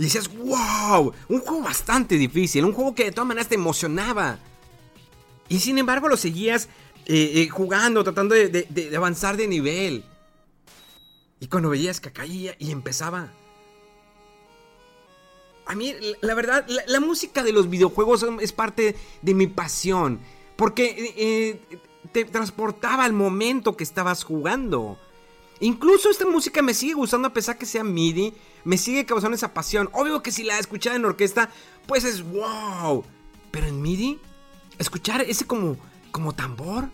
Y 0.00 0.04
decías, 0.04 0.34
wow, 0.34 1.12
un 1.28 1.40
juego 1.40 1.60
bastante 1.60 2.16
difícil, 2.16 2.64
un 2.64 2.72
juego 2.72 2.94
que 2.94 3.04
de 3.04 3.12
todas 3.12 3.28
maneras 3.28 3.48
te 3.48 3.56
emocionaba. 3.56 4.38
Y 5.50 5.58
sin 5.58 5.76
embargo 5.76 6.08
lo 6.08 6.16
seguías 6.16 6.70
eh, 7.04 7.32
eh, 7.34 7.48
jugando, 7.50 8.02
tratando 8.02 8.34
de, 8.34 8.92
avanzar 8.96 9.36
de 9.36 9.46
nivel. 9.46 10.06
Y 11.38 11.48
cuando 11.48 11.68
veías 11.68 12.00
que 12.00 12.10
caía 12.12 12.56
y 12.58 12.70
empezaba... 12.70 13.30
A 15.66 15.74
mí, 15.74 15.94
la, 16.22 16.32
verdad, 16.32 16.66
la, 16.86 17.00
música 17.00 17.42
de 17.42 17.52
los 17.52 17.68
videojuegos 17.68 18.24
es 18.40 18.54
parte 18.54 18.96
de 19.20 19.34
mi 19.34 19.48
pasión. 19.48 20.18
Porque 20.56 21.12
eh, 21.14 21.78
te 22.10 22.24
transportaba 22.24 23.04
al 23.04 23.12
momento 23.12 23.76
que 23.76 23.84
estabas 23.84 24.24
jugando. 24.24 24.98
Incluso 25.60 26.10
esta 26.10 26.26
música 26.26 26.62
me 26.62 26.74
sigue 26.74 26.94
gustando 26.94 27.28
a 27.28 27.32
pesar 27.32 27.58
que 27.58 27.66
sea 27.66 27.84
MIDI. 27.84 28.34
Me 28.64 28.78
sigue 28.78 29.04
causando 29.04 29.36
esa 29.36 29.52
pasión. 29.54 29.90
Obvio 29.92 30.22
que 30.22 30.32
si 30.32 30.42
la 30.42 30.58
escuchara 30.58 30.96
en 30.96 31.04
orquesta, 31.04 31.50
pues 31.86 32.04
es 32.04 32.22
wow. 32.22 33.04
Pero 33.50 33.66
en 33.66 33.80
MIDI, 33.80 34.18
escuchar 34.78 35.20
ese 35.20 35.46
como, 35.46 35.76
como 36.10 36.34
tambor 36.34 36.88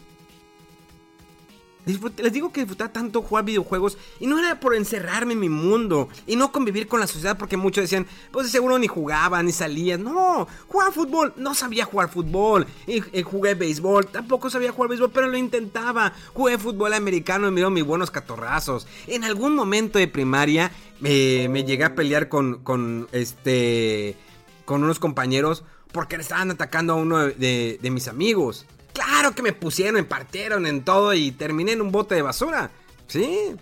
les 1.87 2.33
digo 2.33 2.53
que 2.53 2.61
disfrutaba 2.61 2.93
tanto 2.93 3.23
jugar 3.23 3.45
videojuegos 3.45 3.97
y 4.19 4.27
no 4.27 4.41
era 4.41 4.59
por 4.59 4.75
encerrarme 4.75 5.35
en 5.35 5.41
mi 5.41 5.49
mundo 5.49 6.09
y 6.27 6.35
no 6.35 6.51
convivir 6.51 6.89
con 6.89 6.99
la 6.99 7.07
sociedad 7.07 7.39
porque 7.39 7.57
muchos 7.57 7.85
decían, 7.85 8.07
pues 8.33 8.51
seguro 8.51 8.77
ni 8.79 8.89
jugaba 8.89 9.41
ni 9.43 9.53
salía. 9.53 9.97
No, 9.97 10.49
jugaba 10.67 10.91
fútbol, 10.91 11.33
no 11.37 11.55
sabía 11.55 11.85
jugar 11.85 12.09
fútbol. 12.09 12.67
Y, 12.89 13.01
jugué 13.23 13.55
béisbol, 13.55 14.09
tampoco 14.09 14.51
sabía 14.51 14.73
jugar 14.73 14.91
béisbol, 14.91 15.13
pero 15.13 15.29
lo 15.29 15.37
intentaba. 15.37 16.13
Jugué 16.35 16.59
fútbol 16.59 16.93
americano 16.93 17.47
y 17.47 17.53
me 17.53 17.71
mis 17.71 17.85
buenos 17.85 18.11
catorrazos. 18.11 18.89
En 19.07 19.23
algún 19.23 19.55
momento 19.55 19.99
de 20.01 20.09
primaria 20.09 20.73
eh, 21.05 21.49
me 21.51 21.65
llegué 21.65 21.85
a 21.85 21.95
pelear 21.95 22.29
con, 22.29 22.65
con, 22.65 23.07
este, 23.13 24.17
con 24.65 24.83
unos 24.83 24.99
compañeros 24.99 25.63
porque 25.93 26.17
le 26.17 26.23
estaban 26.23 26.51
atacando 26.51 26.95
a 26.95 26.97
uno 26.97 27.19
de 27.19 27.79
mis 27.91 28.09
amigos. 28.09 28.67
Claro 28.97 29.35
que 29.35 29.43
me 29.43 29.53
pusieron, 29.53 29.97
me 29.97 30.05
partieron 30.05 30.67
en 30.67 30.83
todo 30.83 31.13
y 31.13 31.31
terminé 31.31 31.73
en 31.73 31.83
un 31.83 31.93
bote 31.93 32.15
de 32.15 32.23
basura. 32.23 32.71
Sí. 33.07 33.55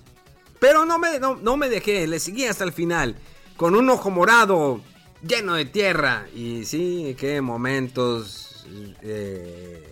Pero 0.60 0.84
no 0.84 0.96
me, 0.96 1.18
no, 1.18 1.56
me 1.56 1.68
dejé, 1.68 2.06
le 2.06 2.20
seguí 2.20 2.46
hasta 2.46 2.62
el 2.62 2.72
final. 2.72 3.16
Con 3.56 3.74
un 3.74 3.90
ojo 3.90 4.10
morado 4.10 4.80
lleno 5.26 5.54
de 5.54 5.64
tierra. 5.64 6.28
Y 6.32 6.64
sí, 6.66 7.16
qué 7.18 7.40
momentos 7.40 8.64
eh, 9.02 9.82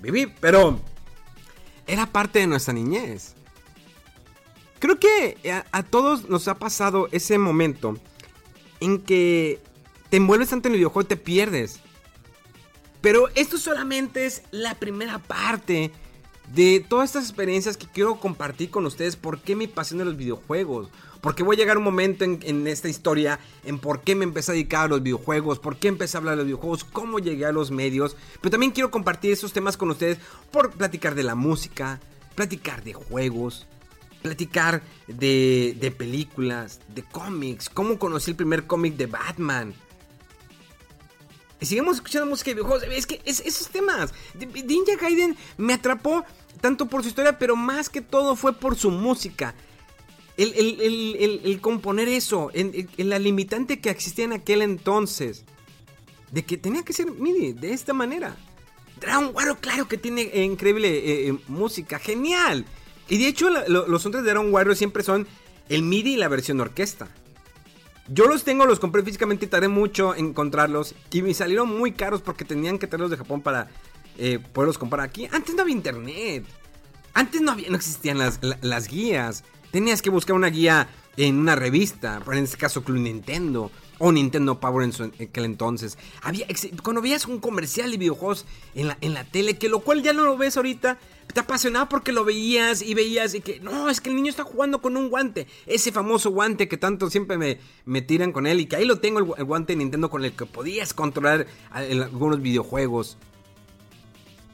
viví. 0.00 0.32
Pero 0.40 0.78
era 1.88 2.06
parte 2.06 2.38
de 2.38 2.46
nuestra 2.46 2.72
niñez. 2.72 3.34
Creo 4.78 5.00
que 5.00 5.36
a, 5.72 5.82
todos 5.82 6.28
nos 6.28 6.46
ha 6.46 6.60
pasado 6.60 7.08
ese 7.10 7.38
momento 7.38 7.98
en 8.78 9.00
que 9.00 9.60
te 10.10 10.18
envuelves 10.18 10.50
tanto 10.50 10.68
en 10.68 10.74
el 10.74 10.78
videojuego 10.78 11.06
y 11.06 11.08
te 11.08 11.16
pierdes. 11.16 11.80
Pero 13.00 13.28
esto 13.34 13.58
solamente 13.58 14.26
es 14.26 14.42
la 14.50 14.74
primera 14.74 15.18
parte 15.18 15.92
de 16.52 16.84
todas 16.88 17.10
estas 17.10 17.24
experiencias 17.24 17.76
que 17.76 17.86
quiero 17.86 18.18
compartir 18.18 18.70
con 18.70 18.86
ustedes. 18.86 19.16
¿Por 19.16 19.40
qué 19.40 19.56
mi 19.56 19.66
pasión 19.66 19.98
de 19.98 20.04
los 20.04 20.16
videojuegos? 20.16 20.88
Porque 21.20 21.42
voy 21.42 21.56
a 21.56 21.58
llegar 21.58 21.78
un 21.78 21.84
momento 21.84 22.24
en, 22.24 22.66
esta 22.66 22.88
historia 22.88 23.40
en 23.64 23.78
por 23.78 24.02
qué 24.02 24.14
me 24.14 24.24
empecé 24.24 24.52
a 24.52 24.54
dedicar 24.54 24.84
a 24.84 24.88
los 24.88 25.02
videojuegos, 25.02 25.58
por 25.58 25.76
qué 25.76 25.88
empecé 25.88 26.16
a 26.16 26.18
hablar 26.18 26.34
de 26.34 26.38
los 26.38 26.46
videojuegos, 26.46 26.84
cómo 26.84 27.18
llegué 27.18 27.46
a 27.46 27.52
los 27.52 27.70
medios. 27.70 28.16
Pero 28.40 28.50
también 28.50 28.72
quiero 28.72 28.90
compartir 28.90 29.32
esos 29.32 29.52
temas 29.52 29.76
con 29.76 29.90
ustedes 29.90 30.18
por 30.50 30.70
platicar 30.72 31.14
de 31.14 31.24
la 31.24 31.34
música, 31.34 32.00
platicar 32.34 32.84
de 32.84 32.92
juegos, 32.92 33.66
platicar 34.22 34.82
de, 35.08 35.76
de 35.80 35.90
películas, 35.90 36.80
de 36.94 37.02
cómics, 37.02 37.68
cómo 37.70 37.98
conocí 37.98 38.30
el 38.30 38.36
primer 38.36 38.66
cómic 38.66 38.94
de 38.96 39.06
Batman 39.06 39.74
y 41.60 41.66
seguimos 41.66 41.96
escuchando 41.96 42.26
música 42.26 42.50
de 42.50 42.54
videojuegos. 42.54 42.84
Es 42.90 43.06
que 43.06 43.20
esos 43.24 43.68
temas. 43.68 44.12
Ninja 44.34 44.96
Gaiden 45.00 45.36
me 45.56 45.72
atrapó 45.72 46.24
tanto 46.60 46.86
por 46.86 47.02
su 47.02 47.08
historia, 47.08 47.38
pero 47.38 47.56
más 47.56 47.88
que 47.88 48.00
todo 48.00 48.36
fue 48.36 48.52
por 48.52 48.76
su 48.76 48.90
música. 48.90 49.54
El, 50.36 51.58
componer 51.62 52.08
eso, 52.08 52.50
en, 52.52 52.88
la 52.98 53.18
limitante 53.18 53.80
que 53.80 53.88
existía 53.88 54.26
en 54.26 54.32
aquel 54.32 54.62
entonces. 54.62 55.44
de 56.30 56.44
que 56.44 56.58
tenía 56.58 56.82
que 56.82 56.92
ser 56.92 57.10
MIDI 57.10 57.52
de 57.52 57.72
esta 57.72 57.94
manera. 57.94 58.36
Dragon 59.00 59.30
Warrior, 59.34 59.58
claro 59.58 59.88
que 59.88 59.98
tiene 59.98 60.22
eh, 60.22 60.42
increíble 60.42 60.88
eh, 60.88 61.28
eh, 61.28 61.38
música, 61.48 61.98
genial. 61.98 62.64
Y 63.08 63.18
de 63.18 63.28
hecho, 63.28 63.48
los 63.50 64.02
soundtracks 64.02 64.24
de 64.24 64.32
Dragon 64.32 64.52
Warrior 64.52 64.76
siempre 64.76 65.02
son 65.02 65.26
el 65.68 65.82
MIDI 65.82 66.14
y 66.14 66.16
la 66.16 66.28
versión 66.28 66.60
orquesta. 66.60 67.08
Yo 68.08 68.26
los 68.26 68.44
tengo, 68.44 68.66
los 68.66 68.78
compré 68.78 69.02
físicamente 69.02 69.46
y 69.46 69.48
tardé 69.48 69.68
mucho 69.68 70.14
en 70.14 70.26
encontrarlos. 70.26 70.94
Y 71.10 71.22
me 71.22 71.34
salieron 71.34 71.68
muy 71.68 71.92
caros 71.92 72.22
porque 72.22 72.44
tenían 72.44 72.78
que 72.78 72.86
traerlos 72.86 73.10
de 73.10 73.16
Japón 73.16 73.40
para 73.40 73.68
poderlos 74.52 74.78
comprar 74.78 75.06
aquí. 75.06 75.28
Antes 75.32 75.54
no 75.54 75.62
había 75.62 75.74
internet. 75.74 76.44
Antes 77.14 77.40
no, 77.40 77.52
había, 77.52 77.68
no 77.70 77.76
existían 77.76 78.18
las, 78.18 78.40
las 78.60 78.88
guías. 78.88 79.44
Tenías 79.70 80.02
que 80.02 80.10
buscar 80.10 80.36
una 80.36 80.48
guía 80.48 80.88
en 81.16 81.38
una 81.38 81.56
revista, 81.56 82.22
en 82.30 82.44
este 82.44 82.56
caso 82.56 82.84
Club 82.84 82.98
Nintendo 82.98 83.70
o 83.98 84.12
Nintendo 84.12 84.60
Power 84.60 84.84
en, 84.84 84.92
su, 84.92 85.04
aquel 85.04 85.44
entonces. 85.44 85.98
Había, 86.22 86.46
cuando 86.82 87.00
veías 87.00 87.26
un 87.26 87.40
comercial 87.40 87.90
de 87.90 87.96
videojuegos 87.96 88.44
en 88.74 88.88
la, 88.88 88.98
en 89.00 89.14
la 89.14 89.24
tele, 89.24 89.56
que 89.56 89.68
lo 89.68 89.80
cual 89.80 90.02
ya 90.02 90.12
no 90.12 90.24
lo 90.24 90.36
ves 90.36 90.56
ahorita, 90.56 90.98
te 91.32 91.40
apasionaba 91.40 91.88
porque 91.88 92.12
lo 92.12 92.24
veías 92.24 92.82
y 92.82 92.94
veías 92.94 93.34
y 93.34 93.40
que 93.40 93.60
no, 93.60 93.90
es 93.90 94.00
que 94.00 94.10
el 94.10 94.16
niño 94.16 94.30
está 94.30 94.44
jugando 94.44 94.80
con 94.80 94.96
un 94.96 95.10
guante, 95.10 95.46
ese 95.66 95.92
famoso 95.92 96.30
guante 96.30 96.68
que 96.68 96.76
tanto 96.76 97.10
siempre 97.10 97.36
me, 97.36 97.58
me 97.84 98.02
tiran 98.02 98.32
con 98.32 98.46
él 98.46 98.60
y 98.60 98.66
que 98.66 98.76
ahí 98.76 98.84
lo 98.84 98.98
tengo, 98.98 99.18
el, 99.18 99.44
guante 99.44 99.72
de 99.72 99.78
Nintendo 99.78 100.10
con 100.10 100.24
el 100.24 100.32
que 100.32 100.46
podías 100.46 100.94
controlar 100.94 101.46
algunos 101.70 102.40
videojuegos. 102.40 103.18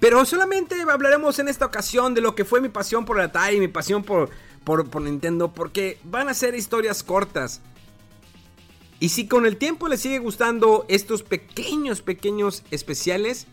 Pero 0.01 0.25
solamente 0.25 0.75
hablaremos 0.83 1.39
en 1.39 1.47
esta 1.47 1.67
ocasión 1.67 2.15
de 2.15 2.21
lo 2.21 2.35
que 2.35 2.45
fue 2.45 2.61
mi 2.61 2.69
pasión 2.69 3.05
por 3.05 3.21
Atari, 3.21 3.61
mi 3.61 3.69
pasión 3.69 4.03
por, 4.03 4.31
por, 4.65 4.91
por 4.91 5.03
Nintendo, 5.03 5.55
porque 5.55 5.99
van 6.03 6.29
a 6.29 6.35
ser 6.35 6.57
historias 6.57 7.05
cortas. 7.05 7.61
Y 8.99 9.11
si 9.11 9.29
con 9.29 9.47
el 9.47 9.57
tiempo 9.57 9.87
les 9.87 10.01
sigue 10.01 10.19
gustando 10.19 10.87
estos 10.89 11.23
pequeños, 11.23 12.03
pequeños 12.03 12.65
especiales, 12.73 13.47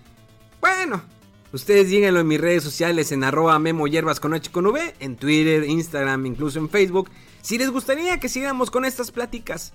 bueno, 0.60 1.04
ustedes 1.52 1.90
díganlo 1.90 2.20
en 2.20 2.28
mis 2.28 2.42
redes 2.42 2.64
sociales 2.64 3.12
en 3.12 3.24
arroba 3.24 3.58
memo 3.60 3.86
con 4.20 4.34
V, 4.34 4.96
en 5.00 5.16
Twitter, 5.16 5.64
Instagram, 5.64 6.26
incluso 6.26 6.60
en 6.60 6.70
Facebook, 6.70 7.10
si 7.42 7.58
les 7.58 7.70
gustaría 7.70 8.20
que 8.20 8.30
sigamos 8.30 8.72
con 8.72 8.86
estas 8.86 9.12
pláticas. 9.12 9.74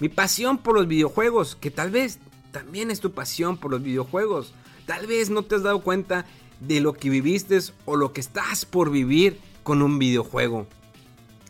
Mi 0.00 0.08
pasión 0.08 0.58
por 0.58 0.74
los 0.74 0.86
videojuegos, 0.86 1.56
que 1.56 1.70
tal 1.70 1.90
vez 1.90 2.18
también 2.52 2.90
es 2.90 3.00
tu 3.00 3.12
pasión 3.12 3.56
por 3.56 3.70
los 3.70 3.82
videojuegos. 3.82 4.54
Tal 4.86 5.06
vez 5.06 5.28
no 5.30 5.42
te 5.42 5.56
has 5.56 5.62
dado 5.62 5.80
cuenta 5.80 6.24
de 6.60 6.80
lo 6.80 6.92
que 6.92 7.10
viviste 7.10 7.58
o 7.84 7.96
lo 7.96 8.12
que 8.12 8.20
estás 8.20 8.64
por 8.64 8.90
vivir 8.90 9.38
con 9.62 9.82
un 9.82 9.98
videojuego. 9.98 10.66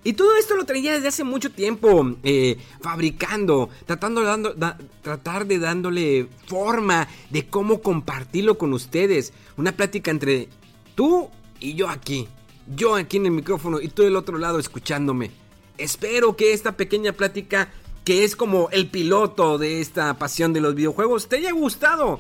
Y 0.09 0.15
todo 0.15 0.35
esto 0.37 0.57
lo 0.57 0.65
traía 0.65 0.95
desde 0.95 1.09
hace 1.09 1.23
mucho 1.23 1.51
tiempo 1.51 2.17
eh, 2.23 2.57
fabricando, 2.81 3.69
tratando 3.85 4.23
tratar 5.03 5.47
de 5.47 5.59
dándole 5.59 6.29
forma 6.47 7.07
de 7.29 7.47
cómo 7.47 7.83
compartirlo 7.83 8.57
con 8.57 8.73
ustedes. 8.73 9.35
Una 9.59 9.73
plática 9.73 10.11
entre 10.11 10.49
tú 10.95 11.29
y 11.61 11.75
yo 11.75 11.91
aquí. 11.91 12.27
Yo 12.75 12.95
aquí 12.95 13.19
en 13.19 13.27
el 13.27 13.33
micrófono 13.33 13.83
y 13.83 13.89
tú 13.89 14.01
del 14.03 14.17
otro 14.17 14.39
lado 14.39 14.59
escuchándome. 14.59 15.31
Espero 15.77 16.37
que 16.37 16.55
esta 16.55 16.75
pequeña 16.75 17.13
plática, 17.13 17.71
que 18.03 18.25
es 18.25 18.35
como 18.35 18.71
el 18.71 18.89
piloto 18.89 19.59
de 19.59 19.83
esta 19.83 20.19
pasión 20.19 20.55
de 20.55 20.63
los 20.63 20.75
videojuegos, 20.75 21.29
te 21.29 21.37
haya 21.37 21.53
gustado. 21.53 22.19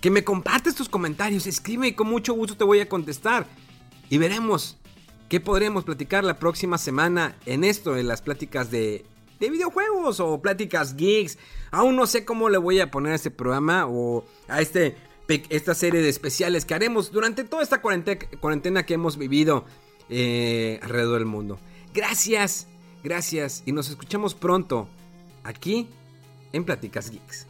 Que 0.00 0.10
me 0.10 0.24
compartes 0.24 0.74
tus 0.74 0.88
comentarios, 0.88 1.46
escribe 1.46 1.86
y 1.86 1.92
con 1.92 2.08
mucho 2.08 2.34
gusto 2.34 2.56
te 2.56 2.64
voy 2.64 2.80
a 2.80 2.88
contestar. 2.88 3.46
Y 4.08 4.18
veremos 4.18 4.79
¿Qué 5.30 5.38
podremos 5.38 5.84
platicar 5.84 6.24
la 6.24 6.40
próxima 6.40 6.76
semana 6.76 7.36
en 7.46 7.62
esto, 7.62 7.96
en 7.96 8.08
las 8.08 8.20
pláticas 8.20 8.72
de, 8.72 9.06
videojuegos 9.38 10.18
o 10.18 10.42
pláticas 10.42 10.96
geeks? 10.96 11.38
Aún 11.70 11.94
no 11.94 12.08
sé 12.08 12.24
cómo 12.24 12.48
le 12.48 12.58
voy 12.58 12.80
a 12.80 12.90
poner 12.90 13.12
a 13.12 13.14
este 13.14 13.30
programa 13.30 13.86
o 13.86 14.24
a 14.48 14.60
este, 14.60 14.96
esta 15.28 15.76
serie 15.76 16.02
de 16.02 16.08
especiales 16.08 16.64
que 16.64 16.74
haremos 16.74 17.12
durante 17.12 17.44
toda 17.44 17.62
esta 17.62 17.80
cuarentena, 17.80 18.84
que 18.84 18.94
hemos 18.94 19.16
vivido 19.16 19.66
eh, 20.08 20.80
alrededor 20.82 21.20
del 21.20 21.26
mundo. 21.26 21.60
Gracias, 21.94 22.66
gracias 23.04 23.62
y 23.66 23.70
nos 23.70 23.88
escuchamos 23.88 24.34
pronto 24.34 24.88
aquí 25.44 25.86
en 26.52 26.64
Pláticas 26.64 27.08
Geeks. 27.08 27.49